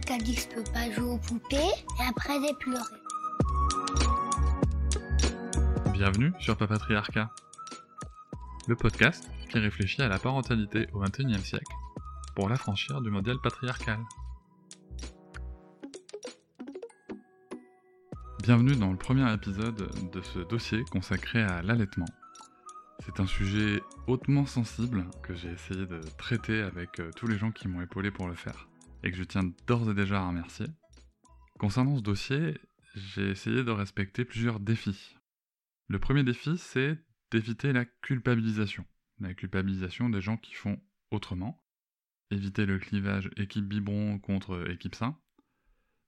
qui 0.00 0.12
a 0.12 0.24
dit 0.24 0.34
que 0.34 0.40
je 0.40 0.48
peux 0.48 0.72
pas 0.72 0.90
jouer 0.90 1.10
aux 1.10 1.18
poupées 1.18 1.56
et 1.56 2.08
après 2.08 2.34
j'ai 2.40 2.54
pleuré. 2.54 2.82
Bienvenue 5.92 6.32
sur 6.40 6.56
Papatriarcat, 6.56 7.30
le 8.66 8.76
podcast 8.76 9.30
qui 9.48 9.58
réfléchit 9.58 10.02
à 10.02 10.08
la 10.08 10.18
parentalité 10.18 10.88
au 10.92 11.00
XXIe 11.00 11.38
siècle 11.44 11.72
pour 12.34 12.48
l'affranchir 12.48 13.00
du 13.00 13.10
modèle 13.10 13.38
patriarcal. 13.42 14.00
Bienvenue 18.42 18.76
dans 18.76 18.90
le 18.90 18.98
premier 18.98 19.32
épisode 19.32 20.10
de 20.12 20.20
ce 20.22 20.40
dossier 20.40 20.82
consacré 20.90 21.42
à 21.42 21.62
l'allaitement. 21.62 22.08
C'est 23.00 23.20
un 23.20 23.26
sujet 23.26 23.82
hautement 24.06 24.46
sensible 24.46 25.06
que 25.22 25.34
j'ai 25.34 25.50
essayé 25.50 25.86
de 25.86 26.00
traiter 26.18 26.62
avec 26.62 27.00
euh, 27.00 27.10
tous 27.16 27.26
les 27.26 27.36
gens 27.36 27.50
qui 27.50 27.68
m'ont 27.68 27.82
épaulé 27.82 28.10
pour 28.10 28.28
le 28.28 28.34
faire 28.34 28.68
et 29.04 29.10
que 29.10 29.16
je 29.16 29.22
tiens 29.22 29.52
d'ores 29.66 29.90
et 29.90 29.94
déjà 29.94 30.20
à 30.22 30.28
remercier. 30.28 30.66
Concernant 31.58 31.96
ce 31.96 32.02
dossier, 32.02 32.58
j'ai 32.94 33.30
essayé 33.30 33.62
de 33.62 33.70
respecter 33.70 34.24
plusieurs 34.24 34.58
défis. 34.58 35.16
Le 35.88 35.98
premier 35.98 36.24
défi, 36.24 36.56
c'est 36.56 36.98
d'éviter 37.30 37.72
la 37.72 37.84
culpabilisation. 37.84 38.84
La 39.20 39.34
culpabilisation 39.34 40.08
des 40.08 40.20
gens 40.20 40.38
qui 40.38 40.54
font 40.54 40.80
autrement. 41.10 41.62
Éviter 42.30 42.66
le 42.66 42.78
clivage 42.78 43.30
équipe 43.36 43.66
biberon 43.66 44.18
contre 44.18 44.70
équipe 44.70 44.94
sain. 44.94 45.16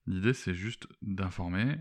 L'idée, 0.07 0.33
c'est 0.33 0.55
juste 0.55 0.89
d'informer 1.03 1.77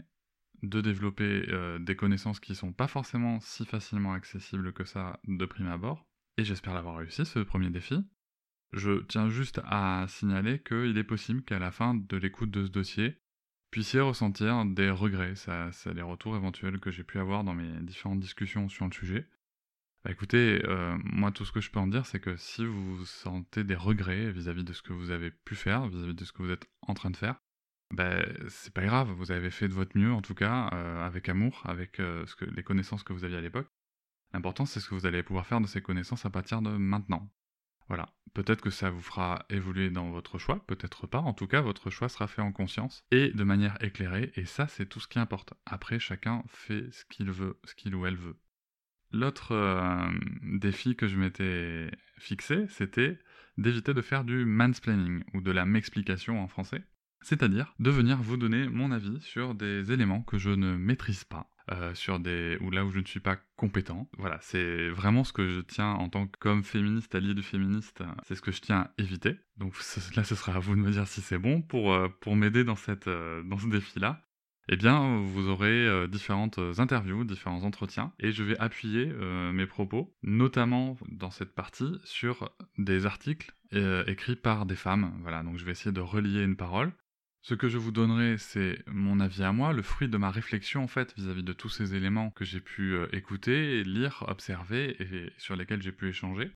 de 0.64 0.82
développer 0.82 1.46
euh, 1.50 1.80
des 1.80 1.96
connaissances 1.96 2.40
qui 2.40 2.56
sont 2.56 2.74
pas 2.74 2.88
forcément 2.88 3.40
si 3.40 3.66
facilement 3.66 4.14
accessibles 4.14 4.74
que 4.74 4.84
ça 4.84 5.20
de 5.28 5.46
prime 5.46 5.68
abord. 5.68 6.06
Et 6.38 6.44
j'espère 6.44 6.74
l'avoir 6.74 6.98
réussi, 6.98 7.26
ce 7.26 7.40
premier 7.40 7.70
défi. 7.70 7.96
Je 8.76 9.02
tiens 9.04 9.30
juste 9.30 9.62
à 9.64 10.06
signaler 10.10 10.60
qu'il 10.60 10.98
est 10.98 11.06
possible 11.06 11.42
qu'à 11.44 11.60
la 11.60 11.72
fin 11.72 11.96
de 11.96 12.18
l'écoute 12.18 12.52
de 12.52 12.66
ce 12.66 12.70
dossier, 12.70 13.18
puissiez 13.72 14.02
ressentir 14.02 14.66
des 14.66 14.90
regrets. 14.90 15.36
Ça, 15.36 15.72
c'est 15.72 15.94
les 15.94 16.02
retours 16.02 16.36
éventuels 16.36 16.82
que 16.82 16.92
j'ai 16.92 17.06
pu 17.06 17.18
avoir 17.20 17.46
dans 17.46 17.54
mes 17.54 17.80
différentes 17.80 18.20
discussions 18.20 18.68
sur 18.68 18.86
le 18.86 18.92
sujet. 18.92 19.30
Bah, 20.04 20.12
écoutez, 20.12 20.62
euh, 20.66 20.98
moi 21.06 21.32
tout 21.32 21.46
ce 21.46 21.54
que 21.54 21.62
je 21.62 21.72
peux 21.72 21.80
en 21.80 21.88
dire, 21.88 22.06
c'est 22.06 22.20
que 22.20 22.36
si 22.36 22.66
vous 22.66 23.06
sentez 23.06 23.64
des 23.64 23.76
regrets 23.76 24.30
vis-à-vis 24.30 24.66
de 24.66 24.74
ce 24.74 24.82
que 24.82 24.92
vous 24.92 25.10
avez 25.12 25.32
pu 25.32 25.56
faire, 25.56 25.88
vis 25.88 26.04
à 26.04 26.08
-vis 26.08 26.14
de 26.14 26.26
ce 26.26 26.34
que 26.34 26.44
vous 26.44 26.52
êtes 26.52 26.70
en 26.82 26.96
train 26.96 27.12
de 27.12 27.18
faire, 27.18 27.42
ben, 27.94 28.26
c'est 28.50 28.74
pas 28.74 28.86
grave, 28.86 29.10
vous 29.12 29.32
avez 29.32 29.52
fait 29.52 29.70
de 29.70 29.74
votre 29.74 29.98
mieux 29.98 30.12
en 30.12 30.22
tout 30.22 30.36
cas, 30.36 30.70
euh, 30.74 31.06
avec 31.06 31.30
amour, 31.30 31.62
avec 31.66 32.02
euh, 32.02 32.26
les 32.42 32.64
connaissances 32.64 33.04
que 33.04 33.14
vous 33.14 33.24
aviez 33.24 33.38
à 33.38 33.42
l'époque. 33.42 33.70
L'important 34.34 34.66
c'est 34.66 34.82
ce 34.82 34.90
que 34.90 34.96
vous 34.96 35.06
allez 35.06 35.24
pouvoir 35.24 35.48
faire 35.48 35.62
de 35.62 35.68
ces 35.68 35.82
connaissances 35.82 36.26
à 36.26 36.30
partir 36.30 36.62
de 36.62 36.72
maintenant. 36.72 37.32
Voilà, 37.88 38.14
peut-être 38.34 38.62
que 38.62 38.70
ça 38.70 38.90
vous 38.90 39.02
fera 39.02 39.46
évoluer 39.50 39.90
dans 39.90 40.10
votre 40.10 40.38
choix, 40.38 40.66
peut-être 40.66 41.08
pas, 41.08 41.20
en 41.20 41.34
tout 41.34 41.48
cas 41.48 41.62
votre 41.62 41.90
choix 41.90 42.10
sera 42.10 42.28
fait 42.28 42.42
en 42.42 42.52
conscience 42.52 43.06
et 43.12 43.30
de 43.32 43.44
manière 43.44 43.78
éclairée, 43.84 44.32
et 44.36 44.46
ça 44.46 44.68
c'est 44.68 44.88
tout 44.88 45.00
ce 45.00 45.08
qui 45.08 45.20
importe. 45.20 45.54
Après 45.66 46.00
chacun 46.00 46.44
fait 46.48 46.92
ce 46.92 47.06
qu'il 47.06 47.32
veut, 47.32 47.60
ce 47.64 47.76
qu'il 47.76 47.96
ou 47.96 48.06
elle 48.06 48.18
veut. 48.18 48.38
L'autre 49.12 49.52
euh, 49.54 50.10
défi 50.42 50.96
que 50.96 51.08
je 51.08 51.18
m'étais 51.18 51.92
fixé, 52.18 52.66
c'était 52.70 53.20
d'éviter 53.58 53.94
de 53.94 54.02
faire 54.02 54.24
du 54.24 54.46
mansplaining, 54.46 55.24
ou 55.34 55.42
de 55.42 55.52
la 55.52 55.66
m'explication 55.66 56.42
en 56.42 56.48
français 56.48 56.84
c'est-à-dire 57.26 57.74
de 57.80 57.90
venir 57.90 58.22
vous 58.22 58.38
donner 58.38 58.70
mon 58.70 58.92
avis 58.92 59.20
sur 59.22 59.56
des 59.56 59.92
éléments 59.92 60.22
que 60.22 60.38
je 60.38 60.52
ne 60.52 60.78
maîtrise 60.78 61.24
pas. 61.24 61.50
Euh, 61.72 61.96
sur 61.96 62.20
des 62.20 62.60
ou 62.62 62.70
là 62.70 62.86
où 62.86 62.92
je 62.92 63.00
ne 63.00 63.06
suis 63.06 63.20
pas 63.20 63.38
compétent. 63.56 64.08
Voilà, 64.20 64.38
c'est 64.42 64.88
vraiment 64.90 65.24
ce 65.24 65.34
que 65.34 65.50
je 65.50 65.62
tiens 65.62 65.94
en 65.94 66.10
tant 66.10 66.28
que 66.28 66.62
féministe, 66.62 67.16
allié 67.16 67.34
du 67.34 67.42
féministe, 67.42 68.04
c'est 68.24 68.36
ce 68.36 68.42
que 68.42 68.52
je 68.52 68.62
tiens 68.62 68.82
à 68.82 68.92
éviter. 69.00 69.36
Donc 69.58 69.74
là, 70.16 70.24
ce 70.24 70.36
sera 70.36 70.54
à 70.54 70.60
vous 70.60 70.76
de 70.76 70.82
me 70.82 70.92
dire 70.92 71.08
si 71.08 71.22
c'est 71.22 71.40
bon 71.40 71.64
pour, 71.64 71.92
euh, 71.92 72.08
pour 72.22 72.36
m'aider 72.36 72.64
dans, 72.64 72.76
cette, 72.76 73.08
euh, 73.08 73.42
dans 73.42 73.58
ce 73.58 73.68
défi-là. 73.68 74.22
Eh 74.70 74.76
bien, 74.76 75.22
vous 75.22 75.48
aurez 75.48 76.08
différentes 76.08 76.60
interviews, 76.80 77.24
différents 77.24 77.64
entretiens, 77.64 78.14
et 78.18 78.32
je 78.32 78.44
vais 78.44 78.58
appuyer 78.58 79.06
mes 79.54 79.68
propos, 79.68 80.16
notamment 80.24 80.98
dans 81.08 81.30
cette 81.30 81.54
partie, 81.54 82.00
sur 82.04 82.52
des 82.80 83.06
articles 83.06 83.54
écrits 84.08 84.36
par 84.36 84.66
des 84.66 84.76
femmes. 84.76 85.16
Voilà, 85.22 85.44
donc 85.44 85.60
je 85.60 85.66
vais 85.66 85.72
essayer 85.74 85.92
de 85.92 86.02
relier 86.02 86.42
une 86.42 86.56
parole 86.56 86.94
ce 87.46 87.54
que 87.54 87.70
je 87.70 87.78
vous 87.78 87.92
donnerai, 87.92 88.40
c'est 88.40 88.84
mon 88.88 89.20
avis 89.20 89.44
à 89.44 89.52
moi, 89.52 89.72
le 89.72 89.84
fruit 89.84 90.10
de 90.10 90.18
ma 90.18 90.32
réflexion 90.32 90.84
en 90.84 90.88
fait 90.88 91.14
vis-à-vis 91.16 91.44
de 91.44 91.54
tous 91.54 91.70
ces 91.70 91.94
éléments 91.94 92.32
que 92.32 92.44
j'ai 92.44 92.60
pu 92.60 92.96
euh, 92.96 93.08
écouter, 93.16 93.84
lire, 93.84 94.26
observer 94.28 95.00
et 95.00 95.32
sur 95.38 95.56
lesquels 95.56 95.84
j'ai 95.84 95.92
pu 95.92 96.10
échanger. 96.10 96.52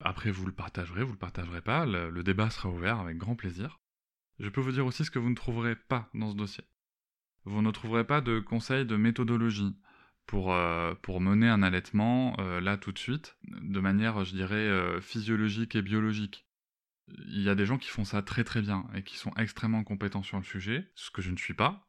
Après, 0.00 0.32
vous 0.32 0.44
le 0.44 0.52
partagerez, 0.52 1.04
vous 1.04 1.12
le 1.12 1.18
partagerez 1.18 1.60
pas, 1.60 1.86
le, 1.86 2.24
débat 2.24 2.50
sera 2.50 2.68
ouvert 2.68 2.98
avec 2.98 3.16
grand 3.16 3.36
plaisir. 3.36 3.78
Je 4.40 4.48
peux 4.48 4.60
vous 4.60 4.72
dire 4.72 4.84
aussi 4.84 5.04
ce 5.04 5.12
que 5.12 5.20
vous 5.20 5.30
ne 5.30 5.36
trouverez 5.36 5.76
pas 5.76 6.10
dans 6.14 6.32
ce 6.32 6.36
dossier. 6.36 6.64
Vous 7.44 7.62
ne 7.62 7.70
trouverez 7.70 8.04
pas 8.04 8.20
de 8.20 8.40
conseils 8.40 8.86
de 8.86 8.96
méthodologie 8.96 9.76
pour, 10.26 10.52
euh, 10.52 10.94
mener 11.20 11.48
un 11.48 11.62
allaitement 11.62 12.34
euh, 12.40 12.60
là 12.60 12.76
tout 12.76 12.90
de 12.90 12.98
suite, 12.98 13.36
de 13.44 13.78
manière, 13.78 14.24
je 14.24 14.34
dirais, 14.34 15.00
physiologique 15.00 15.76
et 15.76 15.82
biologique. 15.82 16.44
Il 17.08 17.42
y 17.42 17.48
a 17.48 17.54
des 17.54 17.66
gens 17.66 17.78
qui 17.78 17.88
font 17.88 18.04
ça 18.04 18.22
très 18.22 18.44
très 18.44 18.62
bien 18.62 18.86
et 18.94 19.02
qui 19.02 19.16
sont 19.16 19.32
extrêmement 19.36 19.84
compétents 19.84 20.22
sur 20.22 20.38
le 20.38 20.44
sujet, 20.44 20.90
ce 20.94 21.10
que 21.10 21.22
je 21.22 21.30
ne 21.30 21.36
suis 21.36 21.54
pas. 21.54 21.86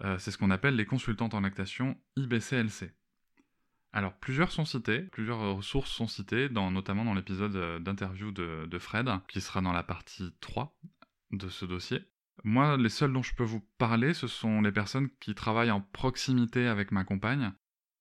Euh, 0.00 0.18
c'est 0.18 0.30
ce 0.30 0.38
qu'on 0.38 0.50
appelle 0.50 0.76
les 0.76 0.86
consultantes 0.86 1.34
en 1.34 1.40
lactation 1.40 1.98
IBCLC. 2.16 2.92
Alors 3.92 4.14
plusieurs 4.14 4.52
sont 4.52 4.64
cités, 4.64 5.00
plusieurs 5.00 5.56
ressources 5.56 5.90
sont 5.90 6.08
citées, 6.08 6.48
notamment 6.50 7.04
dans 7.04 7.14
l'épisode 7.14 7.56
euh, 7.56 7.78
d'interview 7.78 8.30
de, 8.30 8.78
Fred, 8.78 9.08
qui 9.28 9.40
sera 9.40 9.60
dans 9.60 9.72
la 9.72 9.82
partie 9.82 10.34
3 10.40 10.78
de 11.32 11.48
ce 11.48 11.64
dossier. 11.64 12.04
Moi, 12.44 12.76
les 12.76 12.90
seuls 12.90 13.12
dont 13.12 13.22
je 13.22 13.34
peux 13.34 13.44
vous 13.44 13.66
parler, 13.78 14.12
ce 14.12 14.26
sont 14.26 14.60
les 14.60 14.72
personnes 14.72 15.08
qui 15.20 15.34
travaillent 15.34 15.70
en 15.70 15.80
proximité 15.80 16.66
avec 16.66 16.92
ma 16.92 17.04
compagne. 17.04 17.52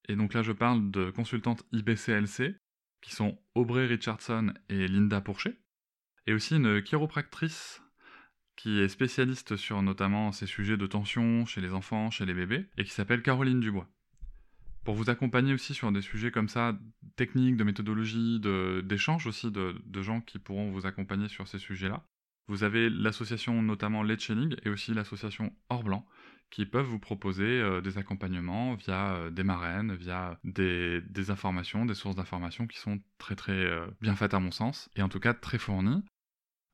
Et 0.10 0.16
donc 0.16 0.34
là, 0.34 0.44
je 0.44 0.52
parle 0.52 0.92
de 0.92 1.10
consultantes 1.10 1.64
IBCLC, 1.72 2.56
qui 3.02 3.16
sont 3.16 3.40
Aubrey 3.56 3.86
Richardson 3.86 4.54
et 4.68 4.88
Linda 4.88 5.22
Pourchet 5.22 5.58
et 6.28 6.34
aussi 6.34 6.56
une 6.56 6.82
chiropractrice 6.82 7.82
qui 8.56 8.80
est 8.80 8.88
spécialiste 8.88 9.58
sur 9.58 9.82
notamment 9.82 10.32
ces 10.32 10.46
sujets 10.46 10.78
de 10.78 10.88
tension 10.88 11.46
chez 11.46 11.62
les 11.62 11.74
enfants, 11.74 12.10
chez 12.10 12.26
les 12.26 12.34
bébés, 12.34 12.66
et 12.78 12.84
qui 12.84 12.92
s'appelle 12.92 13.22
Caroline 13.22 13.60
Dubois. 13.60 13.88
Pour 14.84 14.96
vous 14.96 15.10
accompagner 15.10 15.54
aussi 15.54 15.74
sur 15.74 15.92
des 15.92 16.02
sujets 16.02 16.32
comme 16.32 16.48
ça, 16.48 16.78
techniques, 17.16 17.58
de 17.58 17.64
méthodologie, 17.64 18.40
d'échange 18.84 19.28
aussi 19.28 19.52
de, 19.52 19.76
gens 20.02 20.22
qui 20.22 20.40
pourront 20.40 20.72
vous 20.72 20.86
accompagner 20.86 21.28
sur 21.28 21.48
ces 21.48 21.60
sujets-là, 21.60 22.06
vous 22.48 22.64
avez 22.64 22.90
l'association 22.90 23.62
notamment 23.64 24.04
Let's 24.04 24.30
et 24.64 24.70
aussi 24.70 24.94
l'association 24.94 25.52
Or 25.70 25.84
Blanc, 25.84 26.06
qui 26.52 26.68
peuvent 26.68 26.86
vous 26.86 27.00
proposer 27.00 27.44
euh, 27.44 27.82
des 27.82 27.98
accompagnements 27.98 28.76
via 28.76 29.16
euh, 29.16 29.32
des 29.32 29.44
marraines, 29.44 29.96
via 29.96 30.40
des, 30.44 31.02
informations, 31.30 31.86
des 31.86 31.96
sources 31.96 32.16
d'informations 32.16 32.68
qui 32.68 32.78
sont 32.78 33.00
très 33.18 33.36
très 33.36 33.54
euh, 33.54 33.88
bien 34.00 34.16
faites 34.16 34.36
à 34.36 34.40
mon 34.40 34.52
sens, 34.52 34.90
et 34.96 35.02
en 35.02 35.10
tout 35.10 35.20
cas 35.20 35.34
très 35.34 35.58
fournies. 35.58 36.04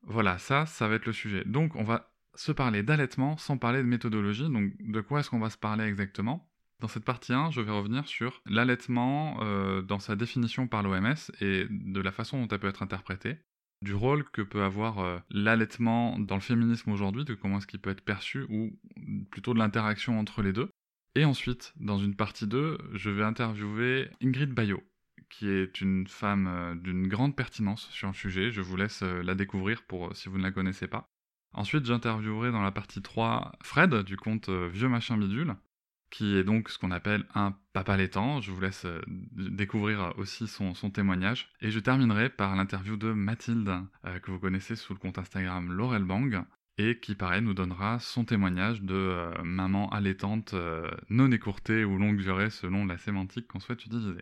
Voilà, 0.04 0.38
ça, 0.38 0.66
ça 0.66 0.88
va 0.88 0.96
être 0.96 1.06
le 1.06 1.14
sujet. 1.14 1.44
Donc, 1.46 1.76
on 1.76 1.84
va 1.84 2.12
se 2.36 2.52
parler 2.52 2.84
d'allaitement 2.84 3.38
sans 3.38 3.58
parler 3.58 3.80
de 3.80 3.88
méthodologie. 3.88 4.50
Donc, 4.50 4.74
de 4.80 5.02
quoi 5.02 5.20
est-ce 5.20 5.30
qu'on 5.30 5.40
va 5.40 5.50
se 5.50 5.58
parler 5.58 5.86
exactement? 5.86 6.48
Dans 6.80 6.88
cette 6.88 7.06
partie 7.06 7.34
1, 7.34 7.52
je 7.52 7.62
vais 7.62 7.72
revenir 7.72 8.08
sur 8.08 8.42
l'allaitement 8.48 9.38
euh, 9.42 9.84
dans 9.84 10.00
sa 10.00 10.16
définition 10.16 10.68
par 10.68 10.82
l'OMS 10.82 11.14
et 11.40 11.68
de 11.70 12.02
la 12.02 12.12
façon 12.12 12.42
dont 12.42 12.48
elle 12.48 12.60
peut 12.60 12.70
être 12.70 12.82
interprétée, 12.82 13.38
du 13.84 13.94
rôle 13.94 14.24
que 14.32 14.42
peut 14.42 14.64
avoir 14.64 15.00
euh, 15.00 15.20
l'allaitement 15.30 16.18
dans 16.18 16.36
le 16.36 16.42
féminisme 16.42 16.92
aujourd'hui, 16.92 17.24
de 17.24 17.36
comment 17.36 17.60
est-ce 17.60 17.68
qu'il 17.68 17.80
peut 17.80 17.92
être 17.92 18.04
perçu, 18.04 18.48
ou 18.50 18.72
plutôt 19.30 19.54
de 19.54 19.60
l'interaction 19.60 20.20
entre 20.20 20.42
les 20.42 20.54
deux. 20.54 20.72
Et 21.14 21.26
ensuite, 21.26 21.74
dans 21.78 22.00
une 22.00 22.16
partie 22.16 22.48
2, 22.48 22.78
je 22.94 23.10
vais 23.12 23.24
interviewer 23.24 24.10
Ingrid 24.24 24.52
Bayot, 24.52 24.84
qui 25.32 25.50
est 25.50 25.82
une 25.82 26.06
femme 26.08 26.48
euh, 26.48 26.76
d'une 26.76 27.08
grande 27.08 27.36
pertinence 27.36 27.90
sur 27.90 28.10
le 28.10 28.14
sujet. 28.14 28.52
Je 28.52 28.62
vous 28.62 28.76
laisse 28.76 29.02
euh, 29.02 29.24
la 29.24 29.34
découvrir 29.34 29.82
pour 29.84 30.08
euh, 30.08 30.14
si 30.14 30.30
vous 30.30 30.38
ne 30.38 30.44
la 30.44 30.52
connaissez 30.52 30.88
pas. 30.88 31.10
Ensuite, 31.54 31.86
j'interviewerai 31.86 32.52
dans 32.52 32.62
la 32.62 32.72
partie 32.72 33.02
3 33.02 33.54
Fred 33.64 33.94
du 34.04 34.18
compte 34.18 34.50
Vieux 34.50 34.88
Machin 34.88 35.18
Bidule, 35.18 35.56
qui 36.10 36.38
est 36.38 36.46
donc 36.46 36.70
ce 36.70 36.78
qu'on 36.78 36.92
appelle 36.92 37.26
un 37.36 37.58
papa 37.74 37.98
laitant. 37.98 38.40
Je 38.40 38.52
vous 38.52 38.62
laisse 38.62 38.86
découvrir 39.34 40.14
aussi 40.18 40.48
son, 40.48 40.74
témoignage. 40.92 41.52
Et 41.60 41.70
je 41.70 41.80
terminerai 41.80 42.30
par 42.30 42.56
l'interview 42.56 42.96
de 42.96 43.12
Mathilde, 43.12 43.70
que 44.24 44.32
vous 44.32 44.40
connaissez 44.40 44.78
sous 44.78 44.94
le 44.94 45.00
compte 45.00 45.18
Instagram 45.18 45.74
Laurel 45.74 46.06
Bang, 46.06 46.42
et 46.78 47.00
qui, 47.00 47.16
pareil, 47.16 47.42
nous 47.42 47.54
donnera 47.54 48.00
son 48.00 48.24
témoignage 48.24 48.82
de 48.82 49.32
maman 49.44 49.90
allaitante 49.90 50.56
non 51.10 51.34
écourtée 51.34 51.84
ou 51.84 51.98
longue 51.98 52.22
durée 52.22 52.50
selon 52.50 52.86
la 52.86 52.98
sémantique 52.98 53.50
qu'on 53.50 53.60
souhaite 53.60 53.86
utiliser. 53.86 54.22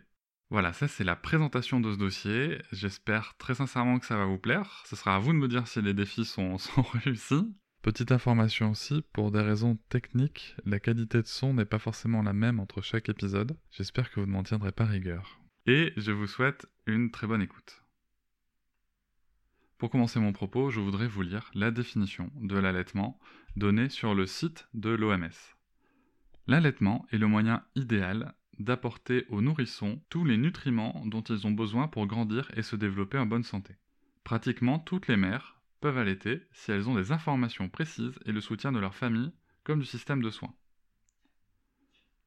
Voilà, 0.51 0.74
ça 0.74 0.88
c'est 0.88 1.04
la 1.04 1.16
présentation 1.16 1.80
de 1.80 1.92
ce 1.92 1.98
dossier. 1.98 2.57
J'espère 2.72 3.36
très 3.38 3.54
sincèrement 3.54 4.00
que 4.00 4.06
ça 4.07 4.18
va 4.18 4.25
vous 4.25 4.40
plaire. 4.40 4.84
Ce 4.88 4.96
sera 4.96 5.16
à 5.16 5.19
vous 5.19 5.31
de 5.31 5.38
me 5.38 5.48
dire 5.48 5.68
si 5.68 5.80
les 5.81 5.94
défis 5.94 6.25
sont, 6.25 6.57
réussis. 6.94 7.54
Petite 7.84 8.12
information 8.12 8.72
aussi, 8.72 9.04
pour 9.13 9.31
des 9.31 9.42
raisons 9.42 9.78
techniques, 9.90 10.56
la 10.66 10.80
qualité 10.80 11.22
de 11.22 11.28
son 11.28 11.54
n'est 11.54 11.66
pas 11.66 11.78
forcément 11.78 12.24
la 12.24 12.34
même 12.34 12.60
entre 12.60 12.81
chaque 12.81 13.10
épisode. 13.10 13.56
J'espère 13.72 14.10
que 14.10 14.19
vous 14.19 14.25
ne 14.25 14.31
m'en 14.31 14.44
tiendrez 14.44 14.72
pas 14.72 14.86
rigueur. 14.86 15.40
Et 15.68 15.94
je 15.98 16.12
vous 16.12 16.28
souhaite 16.28 16.68
une 16.88 17.12
très 17.12 17.28
bonne 17.28 17.44
écoute. 17.44 17.84
Pour 19.78 19.92
commencer 19.92 20.19
mon 20.19 20.34
propos, 20.34 20.72
je 20.72 20.81
voudrais 20.81 21.07
vous 21.07 21.22
lire 21.22 21.52
la 21.54 21.72
définition 21.72 22.31
de 22.36 22.57
l'allaitement 22.57 23.19
donnée 23.56 23.88
sur 23.88 24.16
le 24.16 24.25
site 24.25 24.68
de 24.74 24.90
l'OMS. 24.90 25.30
L'allaitement 26.48 27.06
est 27.12 27.18
le 27.18 27.28
moyen 27.28 27.63
idéal 27.75 28.34
d'apporter 28.60 29.26
aux 29.30 29.42
nourrissons 29.42 30.02
tous 30.10 30.26
les 30.26 30.38
nutriments 30.38 31.04
dont 31.06 31.22
ils 31.22 31.48
ont 31.48 31.52
besoin 31.52 31.88
pour 31.88 32.08
grandir 32.08 32.52
et 32.56 32.62
se 32.62 32.76
développer 32.76 33.18
en 33.18 33.26
bonne 33.26 33.44
santé. 33.44 33.76
Pratiquement 34.24 34.80
toutes 34.80 35.08
les 35.08 35.18
mères 35.18 35.62
peuvent 35.82 35.98
allaiter 35.98 36.42
si 36.52 36.72
elles 36.72 36.90
ont 36.90 36.96
des 36.96 37.12
informations 37.12 37.70
précises 37.70 38.20
et 38.26 38.32
le 38.32 38.42
soutien 38.42 38.72
de 38.72 38.80
leur 38.80 38.96
famille 38.96 39.32
comme 39.64 39.80
du 39.80 39.86
système 39.86 40.22
de 40.22 40.30
soins. 40.30 40.54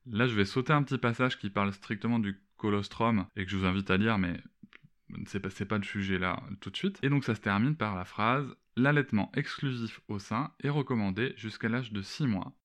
Là, 0.07 0.27
je 0.27 0.35
vais 0.35 0.45
sauter 0.45 0.73
un 0.73 0.83
petit 0.83 0.99
passage 0.99 1.39
qui 1.39 1.51
parle 1.51 1.73
strictement 1.73 2.19
du 2.19 2.41
colostrum 2.57 3.27
et 3.37 3.45
que 3.45 3.51
je 3.51 3.57
vous 3.57 3.67
invite 3.67 3.91
à 3.91 3.97
lire, 3.97 4.19
mais 4.19 4.41
c'est 5.27 5.41
pas, 5.41 5.65
pas 5.67 5.79
le 5.79 5.85
sujet 5.85 6.19
là 6.19 6.43
tout 6.61 6.71
de 6.71 6.77
suite. 6.77 6.99
Et 7.03 7.09
donc 7.09 7.25
ça 7.25 7.35
se 7.35 7.41
termine 7.41 7.77
par 7.77 7.95
la 7.95 8.05
phrase 8.05 8.57
L'allaitement 8.75 9.31
exclusif 9.35 10.01
au 10.09 10.19
sein 10.19 10.51
est 10.63 10.71
recommandé 10.71 11.35
jusqu'à 11.37 11.69
l'âge 11.69 11.93
de 11.93 12.01
6 12.01 12.27
mois. 12.27 12.57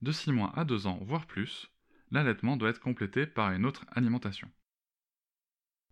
De 0.00 0.10
6 0.10 0.32
mois 0.32 0.50
à 0.58 0.64
2 0.64 0.86
ans, 0.86 0.98
voire 1.02 1.26
plus, 1.26 1.70
l'allaitement 2.12 2.56
doit 2.56 2.70
être 2.70 2.80
complété 2.80 3.26
par 3.26 3.52
une 3.52 3.66
autre 3.66 3.84
alimentation. 3.90 4.48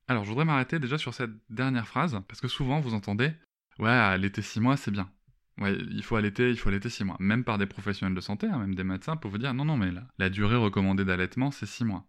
Alors 0.07 0.25
je 0.25 0.29
voudrais 0.29 0.45
m'arrêter 0.45 0.79
déjà 0.79 0.99
sur 0.99 1.15
cette 1.15 1.33
dernière 1.49 1.89
phrase, 1.89 2.21
parce 2.29 2.41
que 2.41 2.49
souvent 2.49 2.81
vous 2.81 2.95
entendez 2.95 3.33
Ouais, 3.79 3.89
allaiter 3.89 4.43
6 4.43 4.61
mois 4.61 4.77
c'est 4.77 4.91
bien. 4.91 5.11
Ouais, 5.59 5.75
il 5.75 6.03
faut 6.03 6.17
allaiter, 6.17 6.51
il 6.51 6.57
faut 6.57 6.69
allaiter 6.69 6.89
6 6.89 7.05
mois. 7.05 7.17
Même 7.19 7.45
par 7.45 7.59
des 7.59 7.67
professionnels 7.67 8.15
de 8.15 8.21
santé, 8.21 8.47
hein, 8.47 8.59
même 8.59 8.75
des 8.75 8.85
médecins, 8.85 9.17
pour 9.17 9.31
vous 9.31 9.39
dire 9.39 9.55
non, 9.55 9.65
non, 9.65 9.77
mais 9.77 9.91
la, 9.91 10.07
la 10.19 10.31
durée 10.31 10.57
recommandée 10.57 11.05
d'allaitement 11.05 11.51
c'est 11.51 11.67
6 11.67 11.85
mois. 11.85 12.07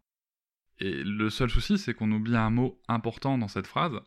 Et 0.80 1.04
le 1.04 1.30
seul 1.30 1.50
souci, 1.50 1.78
c'est 1.78 1.94
qu'on 1.94 2.12
oublie 2.12 2.36
un 2.36 2.50
mot 2.50 2.82
important 2.88 3.38
dans 3.38 3.48
cette 3.48 3.68
phrase, 3.68 4.00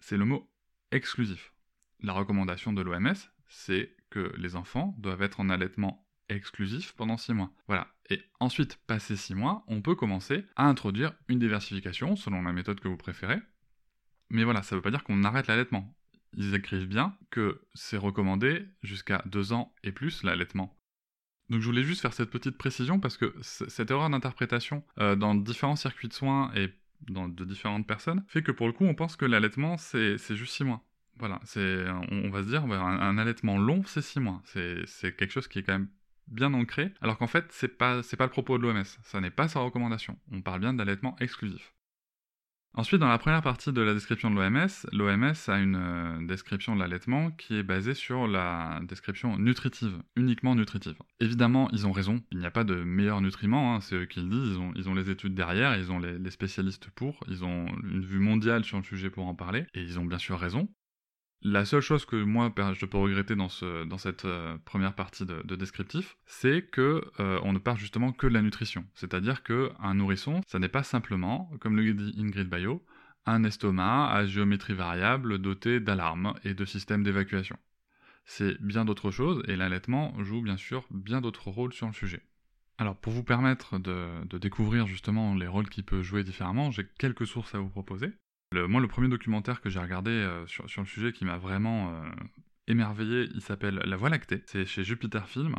c'est 0.00 0.16
le 0.16 0.24
mot 0.24 0.50
exclusif. 0.90 1.52
La 2.00 2.14
recommandation 2.14 2.72
de 2.72 2.80
l'OMS, 2.80 3.14
c'est 3.48 3.94
que 4.10 4.32
les 4.38 4.56
enfants 4.56 4.96
doivent 4.98 5.22
être 5.22 5.40
en 5.40 5.50
allaitement 5.50 6.08
exclusif 6.34 6.92
pendant 6.92 7.16
6 7.16 7.34
mois. 7.34 7.50
Voilà. 7.66 7.88
Et 8.10 8.22
ensuite, 8.40 8.78
passé 8.86 9.16
6 9.16 9.34
mois, 9.34 9.64
on 9.68 9.80
peut 9.82 9.94
commencer 9.94 10.44
à 10.56 10.66
introduire 10.66 11.14
une 11.28 11.38
diversification 11.38 12.16
selon 12.16 12.42
la 12.42 12.52
méthode 12.52 12.80
que 12.80 12.88
vous 12.88 12.96
préférez. 12.96 13.40
Mais 14.30 14.44
voilà, 14.44 14.62
ça 14.62 14.74
ne 14.74 14.78
veut 14.78 14.82
pas 14.82 14.90
dire 14.90 15.04
qu'on 15.04 15.24
arrête 15.24 15.46
l'allaitement. 15.46 15.94
Ils 16.34 16.54
écrivent 16.54 16.88
bien 16.88 17.16
que 17.30 17.62
c'est 17.74 17.96
recommandé 17.96 18.66
jusqu'à 18.82 19.22
2 19.26 19.52
ans 19.52 19.74
et 19.82 19.92
plus 19.92 20.22
l'allaitement. 20.22 20.78
Donc 21.50 21.60
je 21.60 21.66
voulais 21.66 21.82
juste 21.82 22.00
faire 22.00 22.14
cette 22.14 22.30
petite 22.30 22.56
précision 22.56 22.98
parce 22.98 23.18
que 23.18 23.34
cette 23.40 23.90
erreur 23.90 24.08
d'interprétation 24.08 24.82
euh, 24.98 25.16
dans 25.16 25.34
différents 25.34 25.76
circuits 25.76 26.08
de 26.08 26.14
soins 26.14 26.50
et 26.54 26.70
dans 27.02 27.28
de 27.28 27.44
différentes 27.44 27.86
personnes 27.86 28.24
fait 28.28 28.42
que 28.42 28.52
pour 28.52 28.66
le 28.68 28.72
coup 28.72 28.84
on 28.84 28.94
pense 28.94 29.16
que 29.16 29.26
l'allaitement 29.26 29.76
c'est 29.76 30.16
juste 30.30 30.54
6 30.54 30.64
mois. 30.64 30.82
Voilà, 31.18 31.40
on, 32.10 32.30
va 32.30 32.42
se 32.42 32.48
dire 32.48 32.66
bah, 32.66 32.80
un, 32.80 33.18
allaitement 33.18 33.58
long 33.58 33.82
c'est 33.84 34.00
6 34.00 34.20
mois. 34.20 34.40
C'est 34.44 35.14
quelque 35.14 35.30
chose 35.30 35.46
qui 35.46 35.58
est 35.58 35.62
quand 35.62 35.74
même 35.74 35.88
bien 36.28 36.54
ancré 36.54 36.92
alors 37.00 37.18
qu'en 37.18 37.26
fait 37.26 37.46
c'est 37.50 37.76
pas 37.76 38.00
pas 38.18 38.24
le 38.24 38.30
propos 38.30 38.58
de 38.58 38.62
l'OMS, 38.62 38.84
ça 39.02 39.20
n'est 39.20 39.30
pas 39.30 39.48
sa 39.48 39.60
recommandation. 39.60 40.18
On 40.30 40.42
parle 40.42 40.60
bien 40.60 40.74
d'allaitement 40.74 41.16
exclusif. 41.20 41.72
Ensuite, 42.74 43.00
dans 43.00 43.08
la 43.08 43.18
première 43.18 43.42
partie 43.42 43.70
de 43.70 43.82
la 43.82 43.92
description 43.92 44.30
de 44.30 44.36
l'OMS, 44.36 44.86
l'OMS 44.92 45.34
a 45.48 45.58
une 45.58 45.76
euh, 45.76 46.26
description 46.26 46.74
de 46.74 46.80
l'allaitement 46.80 47.30
qui 47.30 47.56
est 47.58 47.62
basée 47.62 47.92
sur 47.92 48.26
la 48.26 48.80
description 48.88 49.38
nutritive, 49.38 50.02
uniquement 50.16 50.54
nutritive. 50.54 50.96
Évidemment, 51.20 51.68
ils 51.72 51.86
ont 51.86 51.92
raison, 51.92 52.22
il 52.30 52.38
n'y 52.38 52.46
a 52.46 52.50
pas 52.50 52.64
de 52.64 52.76
meilleurs 52.76 53.20
nutriments, 53.20 53.74
hein, 53.74 53.80
c'est 53.82 53.96
eux 53.96 54.06
qui 54.06 54.20
le 54.20 54.28
disent, 54.30 54.58
ils 54.74 54.88
ont, 54.88 54.94
les 54.94 55.10
études 55.10 55.34
derrière, 55.34 55.76
ils 55.76 55.92
ont 55.92 55.98
les, 55.98 56.30
spécialistes 56.30 56.88
pour, 56.88 57.20
ils 57.28 57.44
ont 57.44 57.66
une 57.84 58.06
vue 58.06 58.20
mondiale 58.20 58.64
sur 58.64 58.78
le 58.78 58.84
sujet 58.84 59.10
pour 59.10 59.26
en 59.26 59.34
parler, 59.34 59.66
et 59.74 59.82
ils 59.82 59.98
ont 59.98 60.06
bien 60.06 60.18
sûr 60.18 60.38
raison. 60.38 60.66
La 61.44 61.64
seule 61.64 61.80
chose 61.80 62.04
que 62.04 62.14
moi 62.14 62.52
je 62.72 62.86
peux 62.86 62.98
regretter 62.98 63.34
dans, 63.34 63.48
ce, 63.48 63.84
dans 63.84 63.98
cette 63.98 64.26
euh, 64.26 64.56
première 64.64 64.94
partie 64.94 65.26
de, 65.26 65.56
descriptif, 65.56 66.16
c'est 66.24 66.62
que 66.62 67.02
euh, 67.18 67.40
on 67.42 67.52
ne 67.52 67.58
parle 67.58 67.78
justement 67.78 68.12
que 68.12 68.28
de 68.28 68.32
la 68.32 68.42
nutrition. 68.42 68.84
C'est-à-dire 68.94 69.42
qu'un 69.42 69.94
nourrisson, 69.94 70.40
ça 70.46 70.60
n'est 70.60 70.68
pas 70.68 70.84
simplement, 70.84 71.50
comme 71.60 71.76
le 71.76 71.94
dit 71.94 72.14
Ingrid 72.16 72.48
Bayo, 72.48 72.84
un 73.26 73.42
estomac 73.42 74.08
à 74.12 74.24
géométrie 74.24 74.74
variable 74.74 75.38
doté 75.38 75.80
d'alarmes 75.80 76.34
et 76.44 76.54
de 76.54 76.64
systèmes 76.64 77.02
d'évacuation. 77.02 77.56
C'est 78.24 78.62
bien 78.62 78.84
d'autres 78.84 79.10
choses, 79.10 79.42
et 79.48 79.56
l'allaitement 79.56 80.14
joue 80.22 80.42
bien 80.42 80.56
sûr 80.56 80.86
bien 80.92 81.20
d'autres 81.20 81.50
rôles 81.50 81.72
sur 81.72 81.88
le 81.88 81.92
sujet. 81.92 82.22
Alors 82.78 82.94
pour 82.94 83.12
vous 83.12 83.24
permettre 83.24 83.80
de, 83.80 84.06
de 84.26 84.38
découvrir 84.38 84.86
justement 84.86 85.34
les 85.34 85.48
rôles 85.48 85.68
qu'il 85.68 85.82
peut 85.82 86.02
jouer 86.02 86.22
différemment, 86.22 86.70
j'ai 86.70 86.86
quelques 86.98 87.26
sources 87.26 87.56
à 87.56 87.58
vous 87.58 87.68
proposer 87.68 88.12
moi, 88.52 88.80
le 88.80 88.88
premier 88.88 89.08
documentaire 89.08 89.60
que 89.60 89.70
j'ai 89.70 89.80
regardé 89.80 90.10
euh, 90.10 90.46
sur, 90.46 90.64
le 90.64 90.86
sujet 90.86 91.12
qui 91.12 91.24
m'a 91.24 91.38
vraiment 91.38 91.90
euh, 91.90 92.10
émerveillé, 92.66 93.28
il 93.34 93.40
s'appelle 93.40 93.80
La 93.84 93.96
Voie 93.96 94.08
lactée. 94.08 94.42
C'est 94.46 94.66
chez 94.66 94.84
Jupiter 94.84 95.28
Film. 95.28 95.54